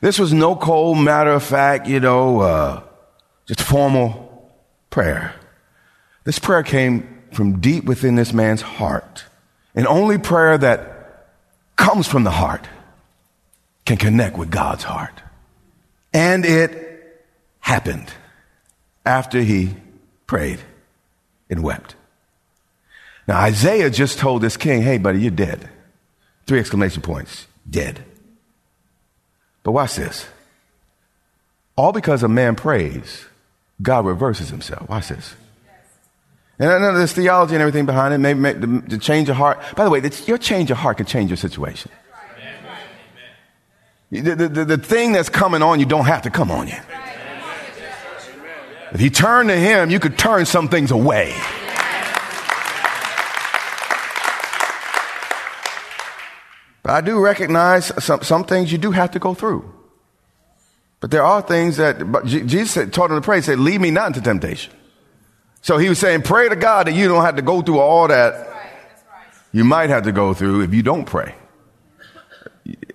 This 0.00 0.18
was 0.18 0.32
no 0.32 0.56
cold 0.56 0.98
matter 0.98 1.30
of 1.30 1.42
fact, 1.42 1.86
you 1.86 2.00
know, 2.00 2.40
uh, 2.40 2.82
just 3.46 3.62
formal 3.62 4.52
prayer. 4.90 5.34
This 6.24 6.38
prayer 6.38 6.62
came 6.62 7.22
from 7.32 7.60
deep 7.60 7.84
within 7.84 8.14
this 8.14 8.32
man's 8.32 8.62
heart. 8.62 9.24
And 9.74 9.86
only 9.86 10.18
prayer 10.18 10.56
that 10.58 11.34
comes 11.76 12.06
from 12.06 12.24
the 12.24 12.30
heart 12.30 12.68
can 13.84 13.96
connect 13.96 14.38
with 14.38 14.50
God's 14.50 14.84
heart. 14.84 15.20
And 16.12 16.44
it 16.44 17.24
happened 17.60 18.12
after 19.04 19.40
he 19.40 19.74
prayed 20.26 20.60
and 21.50 21.62
wept. 21.62 21.96
Now, 23.26 23.40
Isaiah 23.40 23.90
just 23.90 24.18
told 24.18 24.42
this 24.42 24.56
king, 24.56 24.82
hey, 24.82 24.98
buddy, 24.98 25.20
you're 25.20 25.30
dead. 25.30 25.68
Three 26.46 26.58
exclamation 26.58 27.02
points 27.02 27.46
dead. 27.68 28.04
But 29.62 29.72
watch 29.72 29.96
this. 29.96 30.26
All 31.76 31.92
because 31.92 32.22
a 32.22 32.28
man 32.28 32.54
prays, 32.54 33.24
God 33.80 34.04
reverses 34.04 34.50
himself. 34.50 34.88
Watch 34.88 35.08
this. 35.08 35.34
And 36.58 36.70
I 36.70 36.78
know 36.78 36.96
there's 36.96 37.12
theology 37.12 37.54
and 37.54 37.62
everything 37.62 37.86
behind 37.86 38.14
it, 38.14 38.18
maybe, 38.18 38.38
maybe 38.38 38.60
to, 38.60 38.80
to 38.90 38.98
change 38.98 39.26
your 39.26 39.34
heart. 39.34 39.58
By 39.74 39.84
the 39.84 39.90
way, 39.90 40.02
your 40.26 40.38
change 40.38 40.70
of 40.70 40.76
heart 40.76 40.98
can 40.98 41.06
change 41.06 41.30
your 41.30 41.36
situation. 41.36 41.90
The, 44.10 44.20
the, 44.20 44.48
the, 44.48 44.64
the 44.64 44.78
thing 44.78 45.10
that's 45.10 45.28
coming 45.28 45.62
on 45.62 45.80
you 45.80 45.86
don't 45.86 46.04
have 46.04 46.22
to 46.22 46.30
come 46.30 46.50
on 46.52 46.68
you. 46.68 46.76
If 48.92 49.00
you 49.00 49.10
turn 49.10 49.48
to 49.48 49.56
Him, 49.56 49.90
you 49.90 49.98
could 49.98 50.16
turn 50.16 50.46
some 50.46 50.68
things 50.68 50.92
away. 50.92 51.34
But 56.84 56.92
I 56.92 57.00
do 57.00 57.18
recognize 57.18 57.86
some, 58.04 58.22
some 58.22 58.44
things 58.44 58.70
you 58.70 58.78
do 58.78 58.92
have 58.92 59.10
to 59.12 59.18
go 59.18 59.34
through. 59.34 59.68
But 61.00 61.10
there 61.10 61.24
are 61.24 61.42
things 61.42 61.78
that 61.78 62.12
but 62.12 62.26
Jesus 62.26 62.70
said, 62.70 62.92
taught 62.92 63.10
him 63.10 63.16
to 63.16 63.22
pray, 63.22 63.38
he 63.38 63.42
said, 63.42 63.58
lead 63.58 63.80
me 63.80 63.90
not 63.90 64.08
into 64.08 64.20
temptation. 64.20 64.72
So 65.62 65.78
he 65.78 65.88
was 65.88 65.98
saying, 65.98 66.22
pray 66.22 66.48
to 66.48 66.56
God 66.56 66.86
that 66.86 66.92
you 66.92 67.08
don't 67.08 67.24
have 67.24 67.36
to 67.36 67.42
go 67.42 67.62
through 67.62 67.80
all 67.80 68.08
that 68.08 68.50
you 69.50 69.64
might 69.64 69.88
have 69.88 70.04
to 70.04 70.12
go 70.12 70.34
through 70.34 70.60
if 70.60 70.74
you 70.74 70.82
don't 70.82 71.06
pray. 71.06 71.34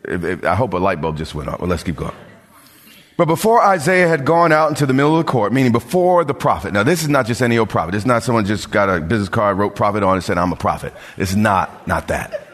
If, 0.04 0.24
if, 0.24 0.46
I 0.46 0.56
hope 0.56 0.74
a 0.74 0.78
light 0.78 1.02
bulb 1.02 1.18
just 1.18 1.34
went 1.34 1.50
off. 1.50 1.60
Well, 1.60 1.70
let's 1.70 1.84
keep 1.84 1.96
going. 1.96 2.16
But 3.18 3.26
before 3.26 3.64
Isaiah 3.64 4.08
had 4.08 4.24
gone 4.24 4.52
out 4.52 4.70
into 4.70 4.86
the 4.86 4.94
middle 4.94 5.18
of 5.18 5.26
the 5.26 5.32
court, 5.32 5.52
meaning 5.52 5.72
before 5.72 6.24
the 6.24 6.34
prophet, 6.34 6.74
now 6.74 6.84
this 6.84 7.02
is 7.02 7.10
not 7.10 7.26
just 7.26 7.42
any 7.42 7.58
old 7.58 7.70
prophet. 7.70 7.96
It's 7.96 8.06
not 8.06 8.24
someone 8.24 8.46
just 8.46 8.72
got 8.72 8.90
a 8.90 9.02
business 9.02 9.30
card, 9.30 9.58
wrote 9.58 9.76
prophet 9.76 10.04
on 10.04 10.14
it, 10.14 10.16
and 10.18 10.24
said, 10.24 10.38
I'm 10.38 10.52
a 10.52 10.58
prophet. 10.58 10.94
It's 11.18 11.36
not, 11.36 11.88
not 11.88 12.08
that. 12.10 12.49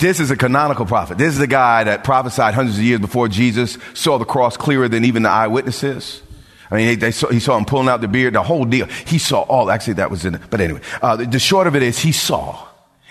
This 0.00 0.18
is 0.18 0.30
a 0.30 0.36
canonical 0.36 0.86
prophet. 0.86 1.18
This 1.18 1.34
is 1.34 1.38
the 1.38 1.46
guy 1.46 1.84
that 1.84 2.04
prophesied 2.04 2.54
hundreds 2.54 2.78
of 2.78 2.84
years 2.84 3.00
before 3.00 3.28
Jesus, 3.28 3.76
saw 3.94 4.18
the 4.18 4.24
cross 4.24 4.56
clearer 4.56 4.88
than 4.88 5.04
even 5.04 5.22
the 5.22 5.28
eyewitnesses. 5.28 6.22
I 6.70 6.76
mean, 6.76 6.86
they, 6.86 6.94
they 6.96 7.10
saw, 7.10 7.28
he 7.28 7.40
saw 7.40 7.56
him 7.58 7.66
pulling 7.66 7.88
out 7.88 8.00
the 8.00 8.08
beard, 8.08 8.34
the 8.34 8.42
whole 8.42 8.64
deal. 8.64 8.86
He 8.86 9.18
saw 9.18 9.42
all, 9.42 9.70
actually 9.70 9.94
that 9.94 10.10
was 10.10 10.24
in 10.24 10.36
it. 10.36 10.42
But 10.48 10.60
anyway, 10.60 10.80
uh, 11.02 11.16
the, 11.16 11.26
the 11.26 11.38
short 11.38 11.66
of 11.66 11.76
it 11.76 11.82
is 11.82 11.98
he 11.98 12.12
saw 12.12 12.66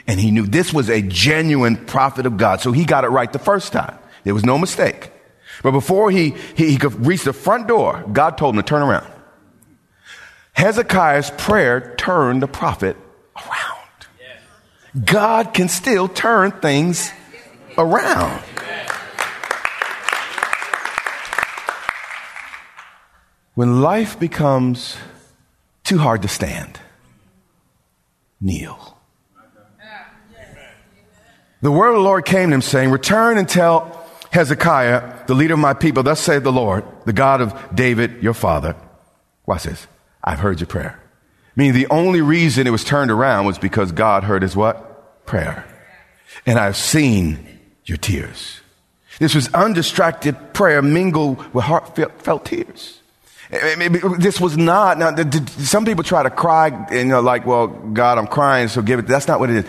and 0.08 0.20
he 0.20 0.32
knew 0.32 0.48
this 0.48 0.74
was 0.74 0.90
a 0.90 1.04
genuine 1.04 1.78
prophet 1.86 2.26
of 2.26 2.38
God. 2.38 2.62
So 2.62 2.72
he 2.72 2.86
got 2.86 3.04
it 3.04 3.10
right 3.10 3.32
the 3.32 3.38
first 3.38 3.72
time. 3.72 3.98
There 4.24 4.34
was 4.34 4.44
no 4.44 4.58
mistake. 4.58 5.12
But 5.62 5.72
before 5.72 6.10
he, 6.10 6.32
he, 6.56 6.72
he 6.72 6.78
could 6.78 7.06
reach 7.06 7.24
the 7.24 7.34
front 7.34 7.68
door, 7.68 8.04
God 8.12 8.38
told 8.38 8.56
him 8.56 8.62
to 8.64 8.68
turn 8.68 8.82
around. 8.82 9.06
Hezekiah's 10.54 11.30
prayer 11.38 11.96
turned 11.98 12.42
the 12.42 12.48
prophet. 12.48 12.98
God 15.06 15.54
can 15.54 15.70
still 15.70 16.08
turn 16.08 16.52
things 16.52 17.12
around. 17.78 18.42
When 23.56 23.82
life 23.82 24.20
becomes 24.20 24.98
too 25.84 25.98
hard 25.98 26.22
to 26.22 26.28
stand, 26.28 26.80
kneel. 28.40 28.98
The 31.62 31.72
word 31.72 31.90
of 31.90 31.96
the 31.96 32.02
Lord 32.02 32.24
came 32.24 32.50
to 32.50 32.56
him 32.56 32.62
saying, 32.62 32.90
return 32.90 33.38
and 33.38 33.50
tell 33.50 34.08
Hezekiah, 34.32 35.26
the 35.28 35.34
leader 35.34 35.56
of 35.56 35.60
my 35.60 35.74
people, 35.74 36.04
thus 36.04 36.22
saith 36.22 36.44
the 36.44 36.54
Lord, 36.54 36.86
the 37.06 37.12
God 37.12 37.42
of 37.42 37.76
David, 37.76 38.24
your 38.24 38.34
father. 38.34 38.76
Watch 39.46 39.64
this. 39.64 39.88
I've 40.24 40.40
heard 40.40 40.62
your 40.62 40.68
prayer. 40.68 41.02
Meaning 41.56 41.74
the 41.74 41.88
only 41.88 42.22
reason 42.22 42.66
it 42.66 42.70
was 42.70 42.86
turned 42.86 43.12
around 43.12 43.46
was 43.46 43.58
because 43.58 43.92
God 43.92 44.24
heard 44.24 44.42
his 44.42 44.56
what? 44.56 44.89
Prayer. 45.30 45.64
And 46.48 46.58
I've 46.58 46.76
seen 46.76 47.38
your 47.86 47.98
tears. 47.98 48.62
This 49.20 49.36
was 49.36 49.48
undistracted 49.54 50.36
prayer 50.54 50.82
mingled 50.82 51.54
with 51.54 51.66
heartfelt 51.66 52.46
tears. 52.46 53.00
This 53.52 54.42
was 54.42 54.58
not, 54.58 54.98
now, 54.98 55.16
some 55.46 55.86
people 55.86 56.04
try 56.04 56.24
to 56.24 56.32
cry 56.32 56.88
you 56.92 57.06
know, 57.06 57.22
like, 57.22 57.46
well, 57.46 57.68
God, 57.68 58.18
I'm 58.18 58.26
crying, 58.26 58.70
so 58.70 58.82
give 58.82 58.98
it. 58.98 59.06
That's 59.06 59.28
not 59.28 59.40
what 59.40 59.52
it 59.52 59.58
is. 59.58 59.66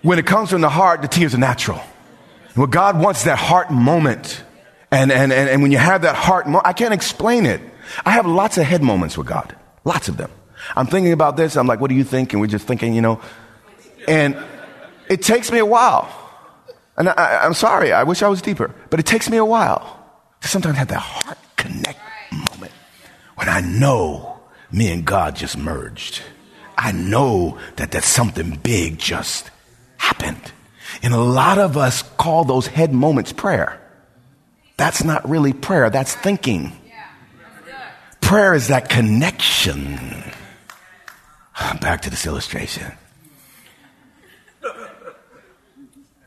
When 0.00 0.18
it 0.18 0.24
comes 0.24 0.48
from 0.48 0.62
the 0.62 0.70
heart, 0.70 1.02
the 1.02 1.08
tears 1.08 1.34
are 1.34 1.38
natural. 1.38 1.82
Well, 2.56 2.66
God 2.66 2.98
wants 2.98 3.24
that 3.24 3.36
heart 3.36 3.70
moment. 3.70 4.42
And, 4.90 5.12
and, 5.12 5.34
and, 5.34 5.50
and 5.50 5.60
when 5.60 5.70
you 5.70 5.76
have 5.76 6.00
that 6.00 6.16
heart 6.16 6.46
moment, 6.46 6.66
I 6.66 6.72
can't 6.72 6.94
explain 6.94 7.44
it. 7.44 7.60
I 8.06 8.12
have 8.12 8.24
lots 8.24 8.56
of 8.56 8.64
head 8.64 8.82
moments 8.82 9.18
with 9.18 9.26
God. 9.26 9.54
Lots 9.84 10.08
of 10.08 10.16
them. 10.16 10.30
I'm 10.74 10.86
thinking 10.86 11.12
about 11.12 11.36
this. 11.36 11.58
I'm 11.58 11.66
like, 11.66 11.78
what 11.78 11.90
do 11.90 11.94
you 11.94 12.04
think? 12.04 12.32
And 12.32 12.40
we're 12.40 12.46
just 12.46 12.66
thinking, 12.66 12.94
you 12.94 13.02
know. 13.02 13.20
And 14.08 14.42
it 15.12 15.22
takes 15.22 15.52
me 15.52 15.58
a 15.58 15.66
while. 15.66 16.10
And 16.96 17.08
I, 17.08 17.44
am 17.44 17.54
sorry, 17.54 17.92
I 17.92 18.02
wish 18.02 18.22
I 18.22 18.28
was 18.28 18.42
deeper. 18.42 18.74
But 18.90 19.00
it 19.00 19.06
takes 19.06 19.28
me 19.28 19.36
a 19.36 19.44
while 19.44 19.98
to 20.40 20.48
sometimes 20.48 20.78
have 20.78 20.88
that 20.88 21.00
heart 21.00 21.38
connect 21.56 22.00
moment 22.32 22.72
when 23.36 23.48
I 23.48 23.60
know 23.60 24.40
me 24.70 24.90
and 24.90 25.04
God 25.04 25.36
just 25.36 25.56
merged. 25.56 26.22
I 26.76 26.92
know 26.92 27.58
that 27.76 27.92
that 27.92 28.04
something 28.04 28.58
big 28.62 28.98
just 28.98 29.50
happened. 29.98 30.52
And 31.02 31.14
a 31.14 31.20
lot 31.20 31.58
of 31.58 31.76
us 31.76 32.02
call 32.02 32.44
those 32.44 32.66
head 32.66 32.92
moments 32.92 33.32
prayer. 33.32 33.78
That's 34.76 35.04
not 35.04 35.28
really 35.28 35.52
prayer, 35.52 35.90
that's 35.90 36.14
thinking. 36.14 36.72
Prayer 38.20 38.54
is 38.54 38.68
that 38.68 38.88
connection 38.88 40.22
Back 41.80 42.02
to 42.02 42.10
this 42.10 42.26
illustration. 42.26 42.92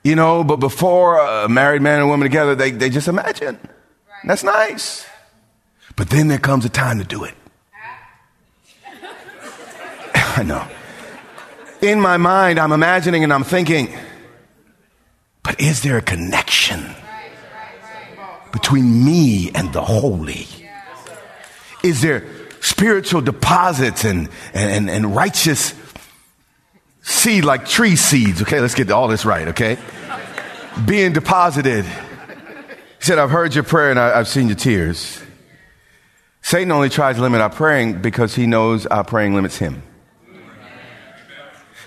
You 0.06 0.16
know, 0.16 0.44
but 0.44 0.58
before 0.58 1.18
a 1.18 1.50
married 1.50 1.82
man 1.82 2.00
and 2.00 2.08
woman 2.08 2.26
together, 2.26 2.54
they, 2.54 2.70
they 2.70 2.92
just 2.92 3.08
imagine. 3.08 3.58
That's 4.24 4.44
nice. 4.44 5.04
But 5.96 6.12
then 6.12 6.28
there 6.28 6.38
comes 6.38 6.64
a 6.64 6.70
time 6.70 7.00
to 7.00 7.04
do 7.04 7.24
it. 7.24 7.34
I 10.14 10.44
know. 10.44 10.68
In 11.82 12.00
my 12.00 12.18
mind, 12.18 12.60
I'm 12.60 12.72
imagining 12.72 13.24
and 13.24 13.34
I'm 13.34 13.44
thinking, 13.44 13.98
but 15.42 15.60
is 15.60 15.82
there 15.82 15.98
a 15.98 16.04
connection 16.04 16.86
between 18.52 19.04
me 19.04 19.50
and 19.56 19.74
the 19.74 19.82
holy? 19.82 20.46
Is 21.82 22.04
there 22.04 22.28
spiritual 22.62 23.22
deposits 23.22 24.06
and, 24.06 24.30
and, 24.54 24.88
and 24.88 25.16
righteous 25.16 25.74
seed 27.06 27.46
like 27.46 27.68
tree 27.68 27.96
seeds. 27.96 28.42
Okay, 28.42 28.60
let's 28.60 28.74
get 28.74 28.90
all 28.90 29.08
this 29.08 29.26
right, 29.26 29.50
okay? 29.50 29.78
Being 30.86 31.14
deposited. 31.14 31.86
He 31.86 33.06
said, 33.06 33.20
I've 33.20 33.30
heard 33.30 33.54
your 33.54 33.64
prayer 33.64 33.92
and 33.92 34.00
I, 34.00 34.18
have 34.18 34.28
seen 34.28 34.48
your 34.48 34.56
tears. 34.56 35.22
Satan 36.42 36.72
only 36.72 36.90
tries 36.90 37.18
to 37.18 37.22
limit 37.22 37.42
our 37.42 37.50
praying 37.50 38.02
because 38.02 38.34
he 38.34 38.48
knows 38.48 38.88
our 38.88 39.04
praying 39.04 39.36
limits 39.36 39.58
him. 39.58 39.84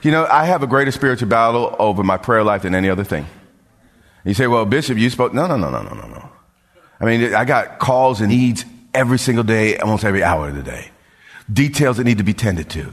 You 0.02 0.12
know, 0.12 0.26
I 0.30 0.44
have 0.44 0.62
a 0.62 0.68
greater 0.68 0.92
spiritual 0.92 1.28
battle 1.28 1.74
over 1.80 2.04
my 2.04 2.16
prayer 2.16 2.44
life 2.44 2.62
than 2.62 2.74
any 2.74 2.88
other 2.88 3.02
thing. 3.02 3.26
You 4.24 4.34
say, 4.34 4.46
well, 4.46 4.64
Bishop, 4.64 4.96
you 4.96 5.10
spoke. 5.10 5.34
No, 5.34 5.48
no, 5.48 5.56
no, 5.56 5.70
no, 5.70 5.82
no, 5.82 5.94
no, 5.94 6.06
no. 6.06 6.30
I 7.00 7.04
mean, 7.04 7.34
I 7.34 7.44
got 7.44 7.80
calls 7.80 8.20
and 8.20 8.28
needs 8.28 8.64
every 8.94 9.18
single 9.18 9.44
day, 9.44 9.76
almost 9.78 10.04
every 10.04 10.22
hour 10.22 10.48
of 10.48 10.54
the 10.54 10.62
day. 10.62 10.92
Details 11.52 11.96
that 11.96 12.04
need 12.04 12.18
to 12.18 12.24
be 12.24 12.34
tended 12.34 12.70
to. 12.70 12.92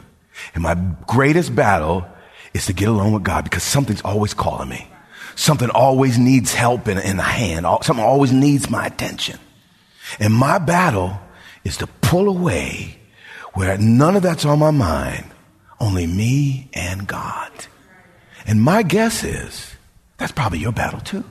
And 0.55 0.63
my 0.63 0.75
greatest 1.05 1.55
battle 1.55 2.07
is 2.55 2.67
to 2.67 2.73
get 2.73 2.87
along 2.87 3.11
with 3.11 3.23
God 3.23 3.43
because 3.43 3.63
something's 3.63 4.01
always 4.01 4.33
calling 4.33 4.69
me. 4.69 4.87
something 5.35 5.69
always 5.69 6.17
needs 6.17 6.53
help 6.53 6.87
in, 6.87 6.97
in 6.97 7.17
the 7.17 7.23
hand. 7.23 7.65
Something 7.81 8.05
always 8.05 8.31
needs 8.31 8.69
my 8.69 8.85
attention. 8.85 9.37
And 10.19 10.33
my 10.33 10.57
battle 10.59 11.19
is 11.65 11.75
to 11.77 11.87
pull 11.87 12.29
away 12.29 12.97
where 13.53 13.77
none 13.77 14.15
of 14.15 14.23
that's 14.23 14.45
on 14.45 14.59
my 14.59 14.71
mind, 14.71 15.25
only 15.81 16.07
me 16.07 16.69
and 16.73 17.05
God. 17.05 17.51
And 18.47 18.61
my 18.61 18.83
guess 18.83 19.25
is 19.25 19.75
that's 20.17 20.31
probably 20.31 20.59
your 20.59 20.71
battle 20.71 21.01
too. 21.01 21.25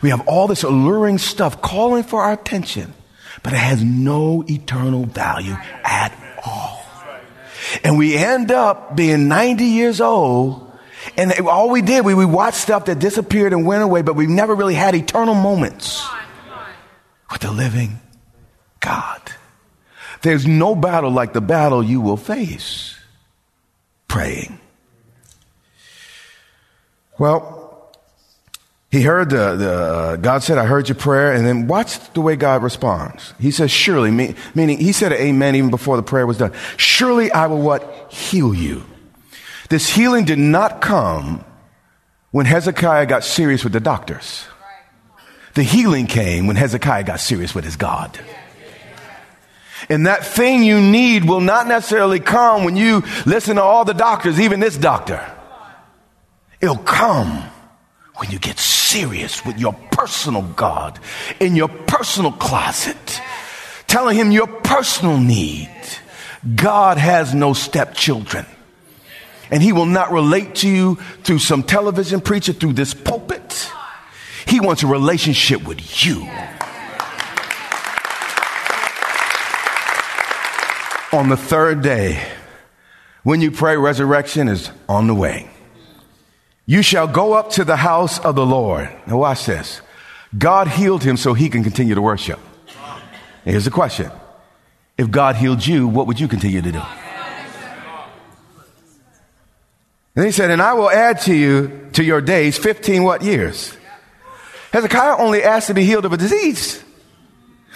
We 0.00 0.10
have 0.10 0.28
all 0.28 0.46
this 0.46 0.62
alluring 0.62 1.18
stuff 1.18 1.60
calling 1.60 2.04
for 2.04 2.22
our 2.22 2.34
attention, 2.34 2.94
but 3.42 3.52
it 3.52 3.58
has 3.58 3.82
no 3.82 4.44
eternal 4.48 5.06
value 5.06 5.56
at 5.82 6.12
all. 6.46 6.79
And 7.84 7.98
we 7.98 8.16
end 8.16 8.50
up 8.50 8.96
being 8.96 9.28
90 9.28 9.64
years 9.64 10.00
old 10.00 10.70
and 11.16 11.32
all 11.40 11.70
we 11.70 11.82
did, 11.82 12.04
we, 12.04 12.14
we 12.14 12.24
watched 12.24 12.58
stuff 12.58 12.86
that 12.86 12.98
disappeared 12.98 13.52
and 13.52 13.66
went 13.66 13.82
away, 13.82 14.02
but 14.02 14.16
we've 14.16 14.28
never 14.28 14.54
really 14.54 14.74
had 14.74 14.94
eternal 14.94 15.34
moments 15.34 16.06
with 17.30 17.40
the 17.40 17.50
living 17.50 18.00
God. 18.80 19.20
There's 20.22 20.46
no 20.46 20.74
battle 20.74 21.10
like 21.10 21.32
the 21.32 21.40
battle 21.40 21.82
you 21.82 22.00
will 22.00 22.18
face 22.18 22.98
praying. 24.08 24.58
Well, 27.18 27.59
he 28.90 29.02
heard 29.02 29.30
the, 29.30 29.54
the 29.54 29.72
uh, 29.72 30.16
God 30.16 30.42
said, 30.42 30.58
I 30.58 30.66
heard 30.66 30.88
your 30.88 30.96
prayer, 30.96 31.32
and 31.32 31.46
then 31.46 31.68
watch 31.68 32.12
the 32.12 32.20
way 32.20 32.34
God 32.34 32.62
responds. 32.62 33.34
He 33.38 33.52
says, 33.52 33.70
surely, 33.70 34.10
me, 34.10 34.34
meaning 34.54 34.78
he 34.78 34.92
said 34.92 35.12
amen 35.12 35.54
even 35.54 35.70
before 35.70 35.96
the 35.96 36.02
prayer 36.02 36.26
was 36.26 36.38
done. 36.38 36.52
Surely 36.76 37.30
I 37.30 37.46
will 37.46 37.62
what? 37.62 38.12
Heal 38.12 38.52
you. 38.52 38.84
This 39.68 39.88
healing 39.88 40.24
did 40.24 40.40
not 40.40 40.80
come 40.80 41.44
when 42.32 42.46
Hezekiah 42.46 43.06
got 43.06 43.22
serious 43.22 43.62
with 43.62 43.72
the 43.72 43.80
doctors. 43.80 44.44
The 45.54 45.62
healing 45.62 46.06
came 46.06 46.48
when 46.48 46.56
Hezekiah 46.56 47.04
got 47.04 47.20
serious 47.20 47.54
with 47.54 47.64
his 47.64 47.76
God. 47.76 48.18
And 49.88 50.06
that 50.06 50.26
thing 50.26 50.64
you 50.64 50.80
need 50.80 51.28
will 51.28 51.40
not 51.40 51.68
necessarily 51.68 52.18
come 52.18 52.64
when 52.64 52.76
you 52.76 53.04
listen 53.24 53.56
to 53.56 53.62
all 53.62 53.84
the 53.84 53.94
doctors, 53.94 54.40
even 54.40 54.58
this 54.58 54.76
doctor. 54.76 55.24
It'll 56.60 56.76
come 56.76 57.44
when 58.20 58.30
you 58.30 58.38
get 58.38 58.58
serious 58.58 59.44
with 59.46 59.58
your 59.58 59.72
personal 59.90 60.42
God 60.42 60.98
in 61.40 61.56
your 61.56 61.68
personal 61.68 62.32
closet, 62.32 63.20
telling 63.86 64.16
him 64.16 64.30
your 64.30 64.46
personal 64.46 65.18
need. 65.18 65.70
God 66.54 66.98
has 66.98 67.34
no 67.34 67.54
stepchildren 67.54 68.44
and 69.50 69.62
he 69.62 69.72
will 69.72 69.86
not 69.86 70.12
relate 70.12 70.54
to 70.56 70.68
you 70.68 70.94
through 71.24 71.38
some 71.38 71.62
television 71.62 72.20
preacher, 72.20 72.52
through 72.52 72.74
this 72.74 72.94
pulpit. 72.94 73.70
He 74.46 74.60
wants 74.60 74.82
a 74.82 74.86
relationship 74.86 75.66
with 75.66 76.04
you. 76.04 76.22
On 81.12 81.28
the 81.28 81.36
third 81.36 81.82
day, 81.82 82.24
when 83.22 83.40
you 83.40 83.50
pray, 83.50 83.76
resurrection 83.76 84.46
is 84.48 84.70
on 84.88 85.08
the 85.08 85.14
way. 85.14 85.50
You 86.70 86.82
shall 86.82 87.08
go 87.08 87.32
up 87.32 87.50
to 87.58 87.64
the 87.64 87.74
house 87.74 88.20
of 88.20 88.36
the 88.36 88.46
Lord. 88.46 88.88
Now, 89.04 89.18
watch 89.18 89.44
this. 89.44 89.80
God 90.38 90.68
healed 90.68 91.02
him 91.02 91.16
so 91.16 91.34
he 91.34 91.48
can 91.48 91.64
continue 91.64 91.96
to 91.96 92.00
worship. 92.00 92.38
Here's 93.44 93.64
the 93.64 93.72
question 93.72 94.08
If 94.96 95.10
God 95.10 95.34
healed 95.34 95.66
you, 95.66 95.88
what 95.88 96.06
would 96.06 96.20
you 96.20 96.28
continue 96.28 96.62
to 96.62 96.70
do? 96.70 96.82
And 100.14 100.24
he 100.24 100.30
said, 100.30 100.52
and 100.52 100.62
I 100.62 100.74
will 100.74 100.88
add 100.88 101.22
to 101.22 101.34
you, 101.34 101.90
to 101.94 102.04
your 102.04 102.20
days, 102.20 102.56
15 102.56 103.02
what 103.02 103.22
years? 103.22 103.76
Hezekiah 104.72 105.16
only 105.18 105.42
asked 105.42 105.66
to 105.66 105.74
be 105.74 105.82
healed 105.82 106.04
of 106.04 106.12
a 106.12 106.16
disease. 106.16 106.84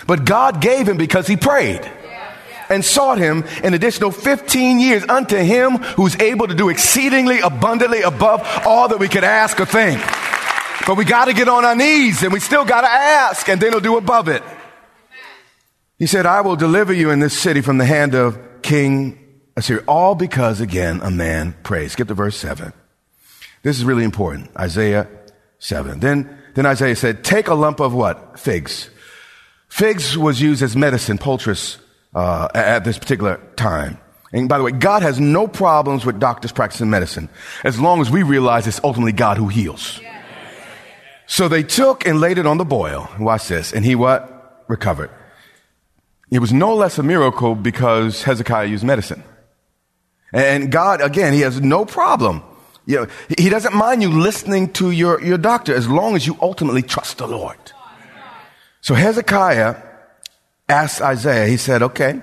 But 0.06 0.24
God 0.24 0.60
gave 0.60 0.88
him 0.88 0.98
because 0.98 1.26
he 1.26 1.36
prayed 1.36 1.82
and 2.68 2.84
sought 2.84 3.18
him 3.18 3.44
an 3.62 3.74
additional 3.74 4.10
15 4.10 4.78
years 4.78 5.04
unto 5.08 5.36
him 5.36 5.78
who's 5.78 6.18
able 6.20 6.46
to 6.46 6.54
do 6.54 6.68
exceedingly 6.68 7.40
abundantly 7.40 8.02
above 8.02 8.42
all 8.64 8.88
that 8.88 8.98
we 8.98 9.08
could 9.08 9.24
ask 9.24 9.60
or 9.60 9.66
think. 9.66 10.00
But 10.86 10.96
we 10.96 11.04
got 11.04 11.26
to 11.26 11.32
get 11.32 11.48
on 11.48 11.64
our 11.64 11.74
knees 11.74 12.22
and 12.22 12.32
we 12.32 12.40
still 12.40 12.64
got 12.64 12.82
to 12.82 12.90
ask 12.90 13.48
and 13.48 13.60
then 13.60 13.72
he'll 13.72 13.80
do 13.80 13.96
above 13.96 14.28
it. 14.28 14.42
He 15.98 16.06
said, 16.06 16.26
I 16.26 16.40
will 16.40 16.56
deliver 16.56 16.92
you 16.92 17.10
in 17.10 17.20
this 17.20 17.38
city 17.38 17.60
from 17.60 17.78
the 17.78 17.86
hand 17.86 18.14
of 18.14 18.38
King 18.62 19.18
Assyria. 19.56 19.84
All 19.86 20.14
because, 20.14 20.60
again, 20.60 21.00
a 21.02 21.10
man 21.10 21.54
prays. 21.62 21.92
Skip 21.92 22.08
to 22.08 22.14
verse 22.14 22.36
7. 22.36 22.72
This 23.62 23.78
is 23.78 23.84
really 23.84 24.04
important. 24.04 24.50
Isaiah 24.58 25.08
7. 25.60 26.00
Then, 26.00 26.42
then 26.54 26.66
Isaiah 26.66 26.96
said, 26.96 27.24
take 27.24 27.48
a 27.48 27.54
lump 27.54 27.80
of 27.80 27.94
what? 27.94 28.38
Figs. 28.38 28.90
Figs 29.68 30.18
was 30.18 30.40
used 30.40 30.62
as 30.62 30.76
medicine, 30.76 31.16
poultice, 31.16 31.78
uh, 32.14 32.48
at 32.54 32.84
this 32.84 32.98
particular 32.98 33.40
time. 33.56 33.98
And 34.32 34.48
by 34.48 34.58
the 34.58 34.64
way, 34.64 34.72
God 34.72 35.02
has 35.02 35.20
no 35.20 35.46
problems 35.46 36.04
with 36.04 36.18
doctors 36.18 36.52
practicing 36.52 36.90
medicine 36.90 37.28
as 37.62 37.78
long 37.78 38.00
as 38.00 38.10
we 38.10 38.22
realize 38.22 38.66
it's 38.66 38.80
ultimately 38.82 39.12
God 39.12 39.36
who 39.36 39.48
heals. 39.48 40.00
So 41.26 41.48
they 41.48 41.62
took 41.62 42.06
and 42.06 42.20
laid 42.20 42.38
it 42.38 42.46
on 42.46 42.58
the 42.58 42.64
boil. 42.64 43.08
Watch 43.18 43.48
this. 43.48 43.72
And 43.72 43.84
he 43.84 43.94
what? 43.94 44.64
Recovered. 44.68 45.10
It 46.30 46.40
was 46.40 46.52
no 46.52 46.74
less 46.74 46.98
a 46.98 47.02
miracle 47.02 47.54
because 47.54 48.22
Hezekiah 48.24 48.66
used 48.66 48.84
medicine. 48.84 49.22
And 50.32 50.72
God, 50.72 51.00
again, 51.00 51.32
he 51.32 51.40
has 51.40 51.60
no 51.60 51.84
problem. 51.84 52.42
You 52.86 52.96
know, 52.96 53.06
he 53.38 53.48
doesn't 53.48 53.74
mind 53.74 54.02
you 54.02 54.10
listening 54.10 54.72
to 54.74 54.90
your, 54.90 55.22
your 55.22 55.38
doctor 55.38 55.74
as 55.74 55.88
long 55.88 56.16
as 56.16 56.26
you 56.26 56.36
ultimately 56.42 56.82
trust 56.82 57.18
the 57.18 57.28
Lord. 57.28 57.56
So 58.80 58.94
Hezekiah 58.94 59.76
asked 60.68 61.00
Isaiah, 61.00 61.46
he 61.46 61.56
said, 61.56 61.82
okay, 61.82 62.20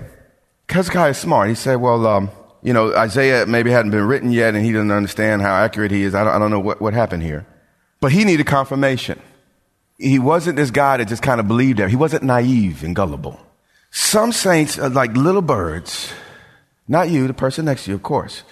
Hezekiah 0.68 1.10
is 1.10 1.18
smart. 1.18 1.48
He 1.48 1.54
said, 1.54 1.76
well, 1.76 2.06
um, 2.06 2.30
you 2.62 2.72
know, 2.72 2.94
Isaiah 2.94 3.46
maybe 3.46 3.70
hadn't 3.70 3.90
been 3.90 4.06
written 4.06 4.32
yet 4.32 4.54
and 4.54 4.64
he 4.64 4.72
didn't 4.72 4.90
understand 4.90 5.42
how 5.42 5.54
accurate 5.54 5.90
he 5.90 6.02
is. 6.02 6.14
I 6.14 6.24
don't, 6.24 6.34
I 6.34 6.38
don't 6.38 6.50
know 6.50 6.60
what, 6.60 6.80
what 6.80 6.94
happened 6.94 7.22
here. 7.22 7.46
But 8.00 8.12
he 8.12 8.24
needed 8.24 8.46
confirmation. 8.46 9.20
He 9.98 10.18
wasn't 10.18 10.56
this 10.56 10.70
guy 10.70 10.96
that 10.96 11.08
just 11.08 11.22
kind 11.22 11.40
of 11.40 11.46
believed 11.46 11.78
that. 11.78 11.90
He 11.90 11.96
wasn't 11.96 12.24
naive 12.24 12.82
and 12.82 12.96
gullible. 12.96 13.38
Some 13.90 14.32
saints 14.32 14.78
are 14.78 14.88
like 14.88 15.14
little 15.16 15.42
birds 15.42 16.12
not 16.88 17.08
you, 17.08 17.26
the 17.26 17.34
person 17.34 17.64
next 17.64 17.84
to 17.84 17.90
you, 17.90 17.94
of 17.94 18.02
course. 18.02 18.42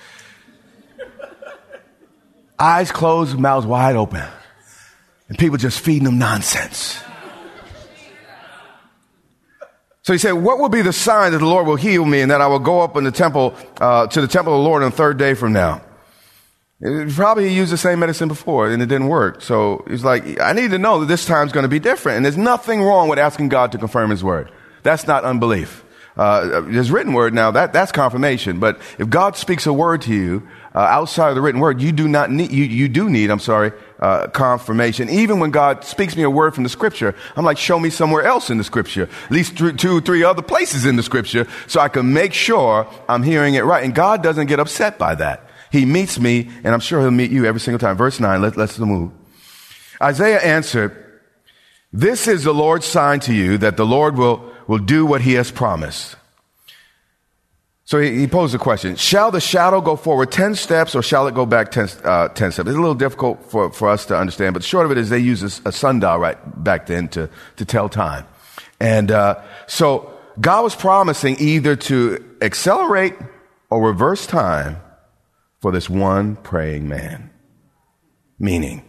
Eyes 2.59 2.93
closed, 2.93 3.39
mouths 3.39 3.67
wide 3.67 3.97
open. 3.97 4.27
And 5.29 5.39
people 5.39 5.59
just 5.59 5.81
feeding 5.81 6.05
them 6.05 6.19
nonsense. 6.19 7.01
So 10.03 10.13
he 10.13 10.19
said, 10.19 10.33
What 10.33 10.59
will 10.59 10.69
be 10.69 10.83
the 10.83 10.93
sign 10.93 11.33
that 11.33 11.39
the 11.39 11.47
Lord 11.47 11.67
will 11.67 11.77
heal 11.77 12.05
me 12.05 12.21
and 12.21 12.31
that 12.31 12.41
I 12.41 12.47
will 12.47 12.59
go 12.59 12.81
up 12.81 12.97
in 12.97 13.05
the 13.05 13.11
temple, 13.11 13.55
uh, 13.81 14.07
to 14.09 14.21
the 14.21 14.29
temple 14.29 14.55
of 14.55 14.61
the 14.61 14.65
Lord 14.69 14.83
on 14.83 14.91
the 14.91 14.97
third 14.97 15.19
day 15.19 15.35
from 15.35 15.53
now? 15.53 15.83
Probably 16.81 17.51
he 17.51 17.55
used 17.55 17.73
the 17.73 17.77
same 17.77 17.99
medicine 17.99 18.29
before 18.29 18.71
and 18.71 18.83
it 18.83 18.87
didn't 18.87 19.09
work. 19.09 19.43
So 19.43 19.85
he's 19.87 20.03
like, 20.03 20.41
I 20.41 20.55
need 20.55 20.71
to 20.71 20.79
know 20.79 21.01
that 21.01 21.07
this 21.07 21.27
time's 21.27 21.53
going 21.53 21.65
to 21.65 21.69
be 21.69 21.79
different. 21.79 22.17
And 22.17 22.25
there's 22.25 22.39
nothing 22.39 22.83
wrong 22.83 23.09
with 23.09 23.19
asking 23.19 23.51
God 23.51 23.73
to 23.73 23.79
confirm 23.79 24.11
his 24.11 24.25
word. 24.25 24.51
That's 24.83 25.07
not 25.07 25.25
unbelief 25.25 25.85
uh, 26.17 26.63
his 26.63 26.91
written 26.91 27.13
word 27.13 27.33
now 27.33 27.51
that 27.51 27.73
that's 27.73 27.93
confirmation 27.93 28.59
but 28.59 28.79
if 28.99 29.09
god 29.09 29.37
speaks 29.37 29.67
a 29.67 29.73
word 29.73 30.03
to 30.03 30.13
you 30.13 30.47
uh, 30.75 30.79
outside 30.79 31.31
of 31.31 31.35
the 31.35 31.41
written 31.41 31.61
word 31.61 31.81
you 31.81 31.93
do 31.93 32.09
not 32.09 32.31
need 32.31 32.51
you, 32.51 32.65
you 32.65 32.89
do 32.89 33.09
need 33.09 33.31
i'm 33.31 33.39
sorry 33.39 33.73
uh, 34.01 34.27
confirmation. 34.29 35.09
Even 35.09 35.39
when 35.39 35.51
god 35.51 35.85
speaks 35.85 36.17
me 36.17 36.23
a 36.23 36.31
word 36.31 36.55
from 36.55 36.65
the 36.65 36.71
scripture 36.71 37.15
i'm 37.37 37.45
like 37.45 37.59
show 37.59 37.79
me 37.79 37.91
somewhere 37.91 38.23
else 38.23 38.51
in 38.51 38.59
the 38.59 38.65
scripture. 38.65 39.09
At 39.27 39.31
least 39.31 39.59
th- 39.59 39.77
two 39.77 40.01
three 40.01 40.25
other 40.25 40.43
places 40.43 40.87
in 40.87 40.97
the 40.97 41.03
scripture 41.03 41.47
so 41.67 41.81
i 41.81 41.89
can 41.89 42.13
make 42.13 42.33
sure 42.33 42.87
i'm 43.09 43.23
hearing 43.23 43.55
it 43.55 43.65
right. 43.65 43.85
And 43.85 43.95
god 43.95 44.23
doesn't 44.23 44.47
get 44.47 44.59
upset 44.59 44.99
by 44.99 45.15
that. 45.17 45.49
He 45.71 45.85
meets 45.85 46.19
me 46.19 46.51
and 46.65 46.69
i'm 46.69 46.81
sure 46.81 47.01
he'll 47.01 47.11
meet 47.11 47.31
you 47.31 47.45
every 47.45 47.61
single 47.61 47.79
time. 47.79 47.97
Verse 47.97 48.19
9 48.19 48.41
let, 48.41 48.57
let's 48.57 48.79
move. 48.79 49.13
Isaiah 50.03 50.41
answered 50.41 50.97
this 51.93 52.27
is 52.27 52.45
the 52.45 52.55
lord's 52.55 52.87
sign 52.87 53.21
to 53.21 53.35
you 53.35 53.59
that 53.59 53.77
the 53.77 53.87
lord 53.87 54.17
will 54.17 54.51
will 54.67 54.79
do 54.79 55.05
what 55.05 55.21
he 55.21 55.35
has 55.35 55.51
promised. 55.51 56.17
So 57.91 57.99
he, 57.99 58.21
he 58.21 58.27
posed 58.29 58.55
a 58.55 58.59
question 58.59 58.95
Shall 58.95 59.33
the 59.33 59.41
shadow 59.41 59.81
go 59.81 59.97
forward 59.97 60.31
10 60.31 60.55
steps 60.55 60.95
or 60.95 61.03
shall 61.03 61.27
it 61.27 61.35
go 61.35 61.45
back 61.45 61.73
10, 61.73 61.89
uh, 62.05 62.29
10 62.29 62.53
steps? 62.53 62.69
It's 62.69 62.77
a 62.77 62.81
little 62.81 62.95
difficult 62.95 63.51
for, 63.51 63.73
for 63.73 63.89
us 63.89 64.07
to 64.07 64.17
understand, 64.17 64.55
but 64.55 64.63
the 64.63 64.69
short 64.69 64.87
of 64.87 64.93
it 64.93 64.99
is 64.99 65.11
they 65.11 65.19
use 65.19 65.43
a, 65.43 65.69
a 65.69 65.73
sundial 65.73 66.17
right 66.19 66.39
back 66.63 66.87
then 66.87 67.09
to, 67.09 67.29
to 67.57 67.65
tell 67.65 67.89
time. 67.89 68.29
And 68.79 69.11
uh, 69.11 69.43
so 69.67 70.17
God 70.41 70.63
was 70.63 70.77
promising 70.77 71.35
either 71.41 71.75
to 71.75 72.25
accelerate 72.41 73.17
or 73.71 73.83
reverse 73.83 74.25
time 74.25 74.77
for 75.61 75.73
this 75.73 75.91
one 75.91 76.37
praying 76.37 76.89
man. 76.89 77.29
Meaning, 78.39 78.85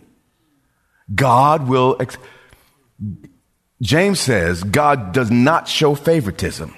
God 1.14 1.68
will. 1.68 1.98
Ex- 2.00 2.18
James 3.82 4.20
says 4.20 4.64
God 4.64 5.12
does 5.12 5.32
not 5.32 5.68
show 5.68 5.96
favoritism. 5.96 6.76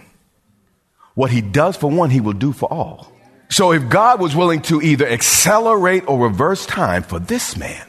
What 1.16 1.32
he 1.32 1.42
does 1.42 1.78
for 1.78 1.90
one, 1.90 2.10
he 2.10 2.22
will 2.22 2.34
do 2.34 2.52
for 2.52 2.72
all. 2.72 3.12
So 3.50 3.72
if 3.72 3.88
God 3.90 4.20
was 4.20 4.36
willing 4.36 4.62
to 4.64 4.82
either 4.82 5.08
accelerate 5.08 6.08
or 6.08 6.20
reverse 6.20 6.66
time 6.66 7.04
for 7.04 7.20
this 7.20 7.56
man, 7.56 7.86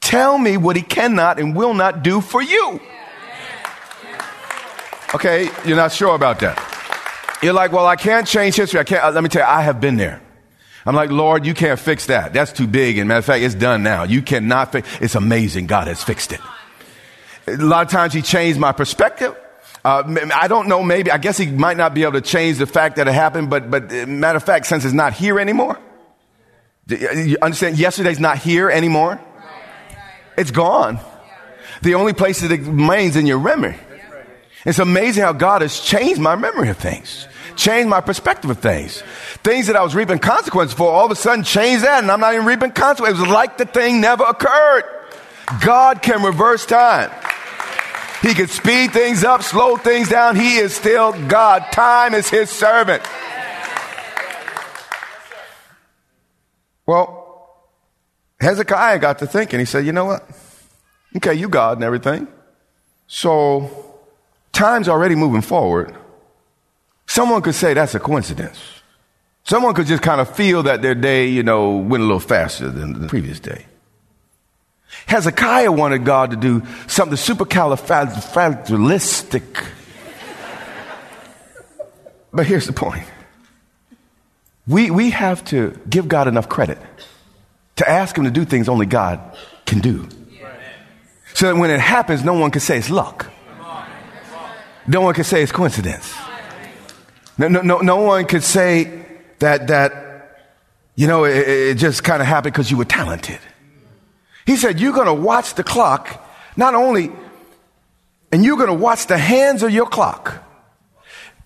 Tell 0.00 0.38
me 0.38 0.56
what 0.56 0.76
he 0.76 0.82
cannot 0.82 1.38
and 1.38 1.54
will 1.54 1.74
not 1.74 2.02
do 2.02 2.20
for 2.20 2.42
you. 2.42 2.80
Okay, 5.14 5.50
you're 5.66 5.76
not 5.76 5.92
sure 5.92 6.14
about 6.14 6.40
that. 6.40 6.58
You're 7.42 7.52
like, 7.52 7.72
well, 7.72 7.86
I 7.86 7.96
can't 7.96 8.26
change 8.26 8.56
history. 8.56 8.80
I 8.80 8.84
can't. 8.84 9.02
Uh, 9.04 9.10
let 9.10 9.22
me 9.22 9.28
tell 9.28 9.42
you, 9.42 9.48
I 9.48 9.62
have 9.62 9.80
been 9.80 9.96
there. 9.96 10.20
I'm 10.86 10.94
like, 10.94 11.10
Lord, 11.10 11.44
you 11.44 11.52
can't 11.52 11.78
fix 11.78 12.06
that. 12.06 12.32
That's 12.32 12.52
too 12.52 12.66
big. 12.66 12.98
And 12.98 13.08
matter 13.08 13.18
of 13.18 13.24
fact, 13.24 13.42
it's 13.42 13.54
done 13.54 13.82
now. 13.82 14.04
You 14.04 14.22
cannot 14.22 14.72
fix. 14.72 14.88
It's 15.00 15.14
amazing. 15.14 15.66
God 15.66 15.88
has 15.88 16.02
fixed 16.02 16.32
it. 16.32 16.40
A 17.46 17.56
lot 17.56 17.86
of 17.86 17.92
times 17.92 18.12
He 18.12 18.22
changed 18.22 18.58
my 18.58 18.72
perspective. 18.72 19.36
Uh, 19.84 20.02
I 20.34 20.48
don't 20.48 20.68
know. 20.68 20.82
Maybe 20.82 21.10
I 21.10 21.18
guess 21.18 21.38
He 21.38 21.46
might 21.46 21.76
not 21.76 21.94
be 21.94 22.02
able 22.02 22.12
to 22.12 22.20
change 22.20 22.58
the 22.58 22.66
fact 22.66 22.96
that 22.96 23.08
it 23.08 23.14
happened. 23.14 23.50
But 23.50 23.70
but 23.70 23.92
uh, 23.92 24.06
matter 24.06 24.36
of 24.36 24.44
fact, 24.44 24.66
since 24.66 24.84
it's 24.84 24.94
not 24.94 25.14
here 25.14 25.40
anymore, 25.40 25.78
you 26.88 27.38
understand? 27.40 27.78
Yesterday's 27.78 28.20
not 28.20 28.38
here 28.38 28.70
anymore. 28.70 29.20
It's 30.36 30.50
gone. 30.50 31.00
The 31.82 31.94
only 31.94 32.12
place 32.12 32.40
that 32.40 32.50
it 32.50 32.60
remains 32.60 33.16
in 33.16 33.26
your 33.26 33.40
memory. 33.40 33.76
It's 34.66 34.78
amazing 34.78 35.22
how 35.22 35.32
God 35.32 35.62
has 35.62 35.80
changed 35.80 36.20
my 36.20 36.36
memory 36.36 36.68
of 36.68 36.76
things, 36.76 37.26
changed 37.56 37.88
my 37.88 38.02
perspective 38.02 38.50
of 38.50 38.58
things. 38.58 39.02
Things 39.42 39.68
that 39.68 39.76
I 39.76 39.82
was 39.82 39.94
reaping 39.94 40.18
consequences 40.18 40.76
for, 40.76 40.90
all 40.90 41.06
of 41.06 41.10
a 41.10 41.16
sudden 41.16 41.44
changed 41.44 41.84
that, 41.84 42.02
and 42.02 42.10
I'm 42.10 42.20
not 42.20 42.34
even 42.34 42.44
reaping 42.44 42.72
consequences. 42.72 43.20
It 43.20 43.22
was 43.22 43.32
like 43.32 43.56
the 43.56 43.64
thing 43.64 44.02
never 44.02 44.24
occurred. 44.24 44.84
God 45.64 46.02
can 46.02 46.22
reverse 46.22 46.66
time. 46.66 47.10
He 48.22 48.34
can 48.34 48.48
speed 48.48 48.92
things 48.92 49.24
up, 49.24 49.42
slow 49.42 49.76
things 49.76 50.08
down. 50.08 50.36
He 50.36 50.56
is 50.56 50.74
still 50.74 51.12
God. 51.26 51.72
Time 51.72 52.14
is 52.14 52.28
his 52.28 52.50
servant. 52.50 53.02
Well, 56.86 57.56
Hezekiah 58.40 58.98
got 58.98 59.18
to 59.20 59.26
thinking. 59.26 59.58
He 59.58 59.64
said, 59.64 59.86
You 59.86 59.92
know 59.92 60.04
what? 60.04 60.28
Okay, 61.16 61.34
you 61.34 61.48
God 61.48 61.78
and 61.78 61.84
everything. 61.84 62.28
So 63.06 63.70
time's 64.52 64.88
already 64.88 65.14
moving 65.14 65.42
forward. 65.42 65.94
Someone 67.06 67.42
could 67.42 67.54
say 67.54 67.74
that's 67.74 67.94
a 67.94 68.00
coincidence. 68.00 68.58
Someone 69.44 69.74
could 69.74 69.86
just 69.86 70.02
kind 70.02 70.20
of 70.20 70.34
feel 70.36 70.62
that 70.64 70.82
their 70.82 70.94
day, 70.94 71.26
you 71.26 71.42
know, 71.42 71.76
went 71.76 72.02
a 72.02 72.06
little 72.06 72.20
faster 72.20 72.68
than 72.68 73.00
the 73.00 73.08
previous 73.08 73.40
day. 73.40 73.66
Hezekiah 75.06 75.72
wanted 75.72 76.04
God 76.04 76.30
to 76.30 76.36
do 76.36 76.62
something 76.86 77.16
supercalifragilistic. 77.16 79.64
but 82.32 82.46
here's 82.46 82.66
the 82.66 82.72
point. 82.72 83.04
We, 84.66 84.90
we 84.90 85.10
have 85.10 85.44
to 85.46 85.78
give 85.88 86.08
God 86.08 86.28
enough 86.28 86.48
credit 86.48 86.78
to 87.76 87.88
ask 87.88 88.16
Him 88.16 88.24
to 88.24 88.30
do 88.30 88.44
things 88.44 88.68
only 88.68 88.86
God 88.86 89.20
can 89.66 89.80
do. 89.80 90.08
So 91.34 91.46
that 91.46 91.56
when 91.58 91.70
it 91.70 91.80
happens, 91.80 92.24
no 92.24 92.34
one 92.34 92.50
can 92.50 92.60
say 92.60 92.78
it's 92.78 92.90
luck. 92.90 93.30
No 94.86 95.00
one 95.00 95.14
can 95.14 95.24
say 95.24 95.42
it's 95.42 95.52
coincidence. 95.52 96.14
No, 97.38 97.48
no, 97.48 97.62
no, 97.62 97.78
no 97.78 98.02
one 98.02 98.26
could 98.26 98.42
say 98.42 99.06
that, 99.38 99.68
that, 99.68 100.36
you 100.94 101.06
know, 101.06 101.24
it, 101.24 101.48
it 101.48 101.78
just 101.78 102.04
kind 102.04 102.20
of 102.20 102.28
happened 102.28 102.52
because 102.52 102.70
you 102.70 102.76
were 102.76 102.84
talented. 102.84 103.38
He 104.46 104.56
said, 104.56 104.80
you're 104.80 104.92
going 104.92 105.06
to 105.06 105.14
watch 105.14 105.54
the 105.54 105.64
clock, 105.64 106.26
not 106.56 106.74
only, 106.74 107.12
and 108.32 108.44
you're 108.44 108.56
going 108.56 108.68
to 108.68 108.74
watch 108.74 109.06
the 109.06 109.18
hands 109.18 109.62
of 109.62 109.70
your 109.70 109.86
clock. 109.86 110.42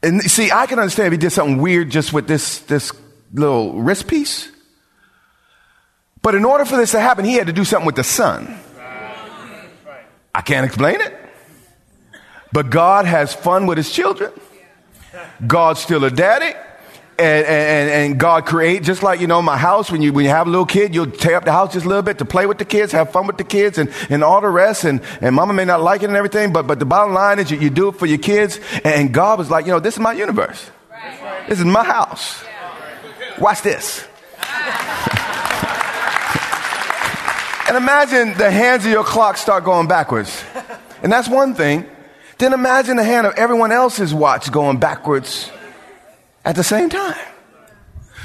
And 0.02 0.22
see, 0.22 0.50
I 0.50 0.66
can 0.66 0.78
understand 0.78 1.06
if 1.06 1.12
he 1.12 1.18
did 1.18 1.30
something 1.30 1.58
weird 1.58 1.90
just 1.90 2.12
with 2.12 2.28
this, 2.28 2.60
this 2.60 2.92
little 3.32 3.80
wrist 3.80 4.06
piece. 4.06 4.50
But 6.22 6.34
in 6.34 6.44
order 6.44 6.64
for 6.64 6.76
this 6.76 6.92
to 6.92 7.00
happen, 7.00 7.24
he 7.24 7.34
had 7.34 7.46
to 7.48 7.52
do 7.52 7.64
something 7.64 7.86
with 7.86 7.96
the 7.96 8.04
sun. 8.04 8.58
I 10.34 10.40
can't 10.40 10.66
explain 10.66 11.00
it. 11.00 11.14
But 12.52 12.70
God 12.70 13.04
has 13.06 13.34
fun 13.34 13.66
with 13.66 13.78
his 13.78 13.90
children. 13.90 14.32
God's 15.46 15.80
still 15.80 16.04
a 16.04 16.10
daddy. 16.10 16.54
And, 17.16 17.46
and, 17.46 17.90
and 17.90 18.18
God 18.18 18.44
create, 18.44 18.82
just 18.82 19.04
like, 19.04 19.20
you 19.20 19.28
know, 19.28 19.40
my 19.40 19.56
house, 19.56 19.88
when 19.88 20.02
you, 20.02 20.12
when 20.12 20.24
you 20.24 20.32
have 20.32 20.48
a 20.48 20.50
little 20.50 20.66
kid, 20.66 20.92
you'll 20.92 21.10
tear 21.10 21.36
up 21.36 21.44
the 21.44 21.52
house 21.52 21.72
just 21.72 21.86
a 21.86 21.88
little 21.88 22.02
bit 22.02 22.18
to 22.18 22.24
play 22.24 22.44
with 22.44 22.58
the 22.58 22.64
kids, 22.64 22.90
have 22.90 23.12
fun 23.12 23.28
with 23.28 23.38
the 23.38 23.44
kids 23.44 23.78
and, 23.78 23.92
and 24.10 24.24
all 24.24 24.40
the 24.40 24.48
rest. 24.48 24.82
And, 24.82 25.00
and 25.20 25.36
mama 25.36 25.52
may 25.52 25.64
not 25.64 25.80
like 25.80 26.02
it 26.02 26.06
and 26.06 26.16
everything, 26.16 26.52
but, 26.52 26.66
but 26.66 26.80
the 26.80 26.84
bottom 26.84 27.14
line 27.14 27.38
is 27.38 27.52
you, 27.52 27.58
you 27.58 27.70
do 27.70 27.88
it 27.88 27.92
for 27.92 28.06
your 28.06 28.18
kids. 28.18 28.58
And 28.82 29.14
God 29.14 29.38
was 29.38 29.48
like, 29.48 29.64
you 29.64 29.70
know, 29.70 29.78
this 29.78 29.94
is 29.94 30.00
my 30.00 30.12
universe. 30.12 30.70
This 31.48 31.60
is 31.60 31.64
my 31.64 31.84
house. 31.84 32.42
Watch 33.38 33.62
this. 33.62 34.04
and 37.68 37.76
imagine 37.76 38.36
the 38.36 38.50
hands 38.50 38.86
of 38.86 38.90
your 38.90 39.04
clock 39.04 39.36
start 39.36 39.62
going 39.62 39.86
backwards. 39.86 40.42
And 41.00 41.12
that's 41.12 41.28
one 41.28 41.54
thing. 41.54 41.88
Then 42.38 42.52
imagine 42.52 42.96
the 42.96 43.04
hand 43.04 43.28
of 43.28 43.34
everyone 43.34 43.70
else's 43.70 44.12
watch 44.12 44.50
going 44.50 44.78
backwards 44.78 45.48
at 46.44 46.56
the 46.56 46.64
same 46.64 46.88
time. 46.88 47.16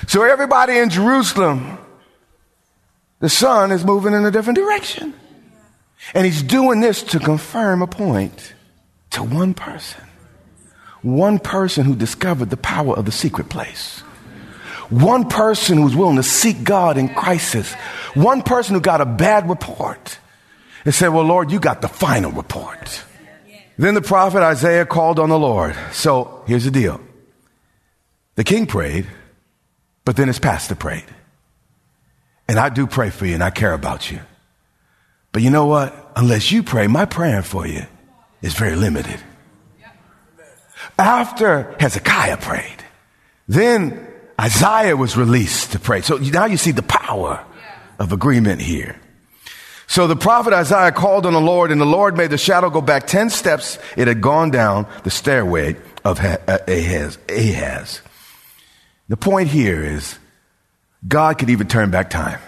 So 0.08 0.23
everybody 0.23 0.77
in 0.77 0.89
Jerusalem, 0.89 1.77
the 3.19 3.29
sun 3.29 3.71
is 3.71 3.84
moving 3.86 4.13
in 4.13 4.25
a 4.25 4.32
different 4.32 4.58
direction. 4.58 5.13
And 6.13 6.25
he's 6.25 6.41
doing 6.41 6.79
this 6.79 7.03
to 7.03 7.19
confirm 7.19 7.82
a 7.82 7.88
point 7.88 8.53
to 9.12 9.23
one 9.23 9.53
person. 9.53 10.03
One 11.01 11.39
person 11.39 11.86
who 11.86 11.95
discovered 11.95 12.49
the 12.49 12.58
power 12.58 12.95
of 12.95 13.05
the 13.05 13.12
secret 13.12 13.49
place. 13.49 13.99
One 14.89 15.29
person 15.29 15.77
who's 15.77 15.95
willing 15.95 16.15
to 16.15 16.23
seek 16.23 16.63
God 16.63 16.97
in 16.97 17.10
crisis. 17.13 17.71
One 18.15 18.41
person 18.41 18.75
who 18.75 18.82
got 18.82 19.01
a 19.01 19.05
bad 19.05 19.47
report 19.47 20.17
and 20.84 20.93
said, 20.93 21.10
Well, 21.10 21.23
Lord, 21.23 21.51
you 21.51 21.60
got 21.60 21.82
the 21.82 21.88
final 21.88 22.32
report. 22.32 23.03
Then 23.77 23.93
the 23.93 24.01
prophet 24.01 24.41
Isaiah 24.41 24.86
called 24.86 25.19
on 25.19 25.29
the 25.29 25.39
Lord. 25.39 25.75
So 25.91 26.43
here's 26.47 26.65
the 26.65 26.71
deal. 26.71 26.99
The 28.39 28.45
king 28.45 28.67
prayed, 28.67 29.06
but 30.06 30.15
then 30.15 30.28
his 30.28 30.39
pastor 30.39 30.73
prayed. 30.73 31.04
And 32.47 32.58
I 32.58 32.69
do 32.69 32.88
pray 32.88 33.10
for 33.10 33.25
you 33.25 33.34
and 33.34 33.43
I 33.43 33.49
care 33.49 33.73
about 33.73 34.10
you. 34.10 34.21
But 35.34 35.41
you 35.41 35.49
know 35.49 35.65
what? 35.65 36.13
Unless 36.15 36.49
you 36.49 36.63
pray, 36.63 36.88
my 36.88 37.04
praying 37.04 37.41
for 37.41 37.67
you 37.67 37.82
is 38.41 38.54
very 38.54 38.78
limited. 38.78 39.19
After 40.97 41.75
Hezekiah 41.82 42.38
prayed, 42.38 42.82
then 43.49 44.08
Isaiah 44.39 44.95
was 44.95 45.17
released 45.17 45.73
to 45.73 45.80
pray. 45.80 45.99
So 45.99 46.15
now 46.15 46.45
you 46.45 46.56
see 46.56 46.71
the 46.71 46.82
power 46.82 47.45
of 47.99 48.13
agreement 48.13 48.62
here. 48.62 49.02
So 49.86 50.08
the 50.08 50.15
prophet 50.15 50.54
Isaiah 50.54 50.93
called 50.93 51.25
on 51.25 51.34
the 51.34 51.41
Lord, 51.41 51.73
and 51.73 51.82
the 51.82 51.86
Lord 51.86 52.15
made 52.15 52.30
the 52.30 52.38
shadow 52.38 52.69
go 52.69 52.80
back 52.80 53.06
10 53.06 53.32
steps. 53.32 53.78
It 53.97 54.08
had 54.08 54.21
gone 54.21 54.49
down 54.49 54.88
the 55.04 55.12
stairway 55.12 55.75
of 56.06 56.21
uh, 56.21 56.38
Ahaz. 56.69 57.17
Ahaz. 57.28 58.02
The 59.09 59.17
point 59.17 59.49
here 59.49 59.83
is 59.83 60.17
God 61.07 61.37
could 61.37 61.49
even 61.49 61.67
turn 61.67 61.91
back 61.91 62.09
time. 62.09 62.39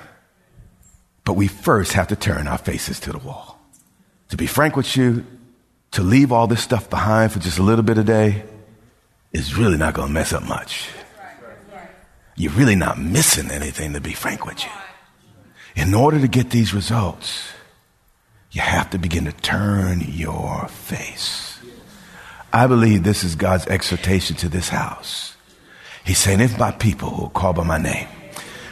But 1.25 1.33
we 1.33 1.47
first 1.47 1.93
have 1.93 2.07
to 2.07 2.15
turn 2.15 2.47
our 2.47 2.57
faces 2.57 2.99
to 3.01 3.11
the 3.11 3.17
wall. 3.17 3.59
To 4.29 4.37
be 4.37 4.47
frank 4.47 4.75
with 4.75 4.95
you, 4.95 5.25
to 5.91 6.03
leave 6.03 6.31
all 6.31 6.47
this 6.47 6.63
stuff 6.63 6.89
behind 6.89 7.31
for 7.31 7.39
just 7.39 7.57
a 7.57 7.63
little 7.63 7.83
bit 7.83 7.97
a 7.97 8.03
day 8.03 8.43
is 9.31 9.57
really 9.57 9.77
not 9.77 9.93
going 9.93 10.07
to 10.07 10.13
mess 10.13 10.33
up 10.33 10.43
much. 10.43 10.89
You're 12.35 12.53
really 12.53 12.75
not 12.75 12.99
missing 12.99 13.51
anything, 13.51 13.93
to 13.93 14.01
be 14.01 14.13
frank 14.13 14.45
with 14.45 14.63
you. 14.63 14.71
In 15.75 15.93
order 15.93 16.19
to 16.19 16.27
get 16.27 16.49
these 16.49 16.73
results, 16.73 17.49
you 18.51 18.61
have 18.61 18.89
to 18.91 18.97
begin 18.97 19.25
to 19.25 19.31
turn 19.31 20.01
your 20.01 20.67
face. 20.67 21.59
I 22.53 22.67
believe 22.67 23.03
this 23.03 23.23
is 23.23 23.35
God's 23.35 23.67
exhortation 23.67 24.35
to 24.37 24.49
this 24.49 24.69
house. 24.69 25.35
He's 26.03 26.17
saying, 26.17 26.41
if 26.41 26.57
my 26.57 26.71
people 26.71 27.09
who 27.09 27.29
call 27.29 27.53
by 27.53 27.63
my 27.63 27.77
name 27.77 28.07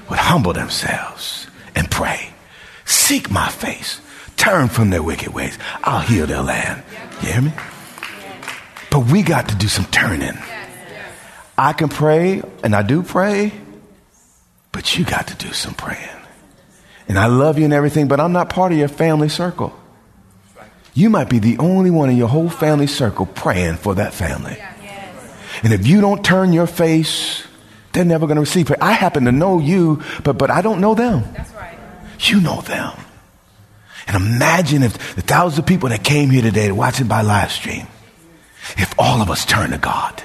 would 0.10 0.20
humble 0.20 0.54
themselves 0.54 1.48
and 1.76 1.89
pray, 1.89 2.30
seek 2.86 3.30
my 3.30 3.50
face, 3.50 4.02
turn 4.36 4.68
from 4.68 4.89
their 4.89 5.04
wicked 5.04 5.34
ways, 5.34 5.58
I'll 5.84 6.02
heal 6.02 6.26
their 6.26 6.42
land. 6.42 6.84
You 7.22 7.28
hear 7.28 7.42
me? 7.42 7.54
But 8.89 9.06
we 9.12 9.22
got 9.22 9.50
to 9.50 9.56
do 9.56 9.68
some 9.68 9.86
turning. 9.86 10.38
I 11.58 11.74
can 11.74 11.89
pray, 11.89 12.42
and 12.63 12.76
I 12.76 12.82
do 12.82 13.04
pray, 13.04 13.52
but 14.72 14.98
you 14.98 15.06
got 15.06 15.28
to 15.28 15.36
do 15.36 15.52
some 15.54 15.74
praying 15.74 16.20
and 17.10 17.18
I 17.18 17.26
love 17.26 17.58
you 17.58 17.65
and 17.65 17.74
everything, 17.74 18.08
but 18.08 18.20
I'm 18.20 18.32
not 18.32 18.50
part 18.50 18.72
of 18.72 18.78
your 18.78 18.88
family 18.88 19.30
circle. 19.30 19.74
You 20.94 21.10
might 21.10 21.28
be 21.28 21.39
the 21.39 21.58
only 21.58 21.89
one 21.89 22.10
in 22.10 22.18
your 22.18 22.28
whole 22.28 22.50
family 22.50 22.86
circle 22.86 23.26
praying 23.26 23.78
for 23.78 23.96
that 23.96 24.13
family. 24.13 24.58
And 25.63 25.74
if 25.74 25.88
you 25.88 26.02
don't 26.02 26.24
turn 26.24 26.54
your 26.54 26.67
face, 26.67 27.43
they're 27.93 28.06
never 28.06 28.28
going 28.28 28.36
to 28.36 28.41
receive 28.41 28.67
prayer. 28.67 28.82
I 28.82 28.93
happen 28.93 29.26
to 29.26 29.32
know 29.32 29.60
you, 29.60 30.02
but, 30.24 30.38
but 30.38 30.52
I 30.52 30.62
don't 30.62 30.82
know 30.82 30.95
them. 30.95 31.24
That's 31.34 31.54
right. 31.54 31.78
You 32.19 32.41
know 32.41 32.62
them. 32.62 32.98
And 34.08 34.15
imagine 34.15 34.84
if 34.84 35.15
the 35.15 35.22
thousands 35.22 35.60
of 35.60 35.65
people 35.65 35.89
that 35.89 36.04
came 36.04 36.30
here 36.30 36.41
today 36.41 36.67
to 36.67 36.76
watch 36.76 37.00
it 37.00 37.08
by 37.08 37.22
live 37.22 37.52
stream, 37.52 37.88
if 38.78 38.93
all 38.98 39.22
of 39.22 39.30
us 39.30 39.45
turn 39.45 39.72
to 39.72 39.78
God. 39.78 40.24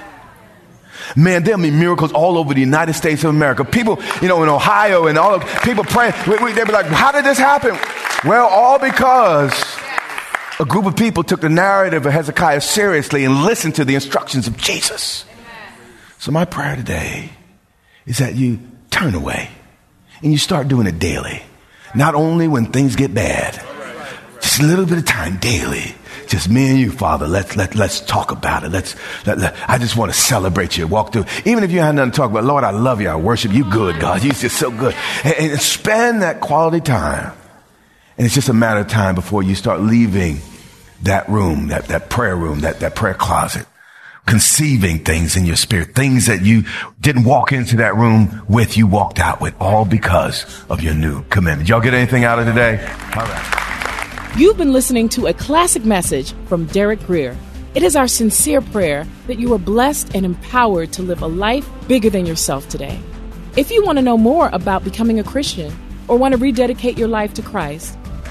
Man, 1.15 1.43
there'll 1.43 1.61
be 1.61 1.71
miracles 1.71 2.11
all 2.11 2.37
over 2.37 2.53
the 2.53 2.59
United 2.59 2.93
States 2.93 3.23
of 3.23 3.29
America. 3.29 3.63
People, 3.63 4.01
you 4.21 4.27
know, 4.27 4.41
in 4.43 4.49
Ohio 4.49 5.07
and 5.07 5.17
all 5.17 5.35
of 5.35 5.43
people 5.61 5.83
praying, 5.83 6.13
they'll 6.25 6.65
be 6.65 6.71
like, 6.71 6.87
how 6.87 7.11
did 7.11 7.23
this 7.23 7.37
happen? 7.37 7.77
Well, 8.27 8.47
all 8.47 8.79
because 8.79 9.53
a 10.59 10.65
group 10.65 10.85
of 10.85 10.95
people 10.95 11.23
took 11.23 11.41
the 11.41 11.49
narrative 11.49 12.05
of 12.05 12.13
Hezekiah 12.13 12.61
seriously 12.61 13.25
and 13.25 13.43
listened 13.43 13.75
to 13.75 13.85
the 13.85 13.95
instructions 13.95 14.47
of 14.47 14.57
Jesus. 14.57 15.25
So, 16.17 16.31
my 16.31 16.45
prayer 16.45 16.75
today 16.75 17.31
is 18.05 18.19
that 18.19 18.35
you 18.35 18.59
turn 18.89 19.15
away 19.15 19.49
and 20.21 20.31
you 20.31 20.37
start 20.37 20.67
doing 20.67 20.87
it 20.87 20.97
daily. 20.97 21.43
Not 21.93 22.15
only 22.15 22.47
when 22.47 22.71
things 22.71 22.95
get 22.95 23.13
bad, 23.13 23.61
just 24.41 24.59
a 24.59 24.63
little 24.63 24.85
bit 24.85 24.97
of 24.97 25.05
time 25.05 25.37
daily. 25.37 25.95
Just 26.27 26.49
me 26.49 26.69
and 26.69 26.79
you, 26.79 26.91
Father. 26.91 27.27
Let's 27.27 27.55
let 27.55 27.75
let's 27.75 28.01
talk 28.01 28.31
about 28.31 28.63
it. 28.63 28.69
Let's. 28.69 28.95
Let, 29.27 29.37
let, 29.37 29.69
I 29.69 29.77
just 29.77 29.95
want 29.95 30.11
to 30.11 30.17
celebrate 30.17 30.75
you. 30.75 30.87
Walk 30.87 31.13
through. 31.13 31.25
Even 31.45 31.63
if 31.63 31.71
you 31.71 31.79
have 31.81 31.93
nothing 31.93 32.11
to 32.11 32.17
talk 32.17 32.31
about, 32.31 32.43
Lord, 32.43 32.63
I 32.63 32.71
love 32.71 32.99
you. 32.99 33.09
I 33.09 33.15
worship 33.15 33.53
you. 33.53 33.69
Good 33.69 33.99
God, 33.99 34.23
you're 34.23 34.33
just 34.33 34.57
so 34.57 34.71
good. 34.71 34.95
And, 35.23 35.51
and 35.51 35.61
spend 35.61 36.23
that 36.23 36.41
quality 36.41 36.81
time. 36.81 37.33
And 38.17 38.25
it's 38.25 38.35
just 38.35 38.49
a 38.49 38.53
matter 38.53 38.79
of 38.79 38.87
time 38.87 39.13
before 39.13 39.43
you 39.43 39.55
start 39.55 39.81
leaving 39.81 40.39
that 41.03 41.27
room, 41.27 41.67
that, 41.67 41.89
that 41.89 42.09
prayer 42.09 42.35
room, 42.35 42.61
that, 42.61 42.79
that 42.79 42.95
prayer 42.95 43.13
closet, 43.13 43.65
conceiving 44.25 44.99
things 44.99 45.35
in 45.35 45.45
your 45.45 45.57
spirit, 45.57 45.93
things 45.95 46.27
that 46.27 46.41
you 46.41 46.63
didn't 47.01 47.25
walk 47.25 47.51
into 47.51 47.77
that 47.77 47.95
room 47.95 48.45
with, 48.47 48.77
you 48.77 48.87
walked 48.87 49.19
out 49.19 49.41
with, 49.41 49.53
all 49.59 49.83
because 49.83 50.45
of 50.69 50.81
your 50.81 50.93
new 50.93 51.23
commitment. 51.25 51.67
Y'all 51.67 51.81
get 51.81 51.93
anything 51.93 52.23
out 52.23 52.39
of 52.39 52.45
today? 52.45 52.81
All 53.15 53.25
right. 53.25 54.33
You've 54.37 54.57
been 54.57 54.71
listening 54.71 55.09
to 55.09 55.27
a 55.27 55.33
classic 55.33 55.83
message 55.83 56.33
from 56.47 56.65
Derek 56.67 57.05
Grier. 57.05 57.37
It 57.73 57.83
is 57.83 57.97
our 57.97 58.07
sincere 58.07 58.61
prayer 58.61 59.05
that 59.27 59.39
you 59.39 59.53
are 59.53 59.59
blessed 59.59 60.15
and 60.15 60.25
empowered 60.25 60.93
to 60.93 61.01
live 61.01 61.21
a 61.21 61.27
life 61.27 61.69
bigger 61.89 62.09
than 62.09 62.25
yourself 62.25 62.69
today. 62.69 62.97
If 63.57 63.71
you 63.71 63.83
want 63.85 63.97
to 63.97 64.01
know 64.01 64.17
more 64.17 64.49
about 64.53 64.85
becoming 64.85 65.19
a 65.19 65.23
Christian 65.23 65.73
or 66.07 66.17
want 66.17 66.33
to 66.33 66.37
rededicate 66.37 66.97
your 66.97 67.09
life 67.09 67.33
to 67.33 67.41
Christ, 67.41 67.97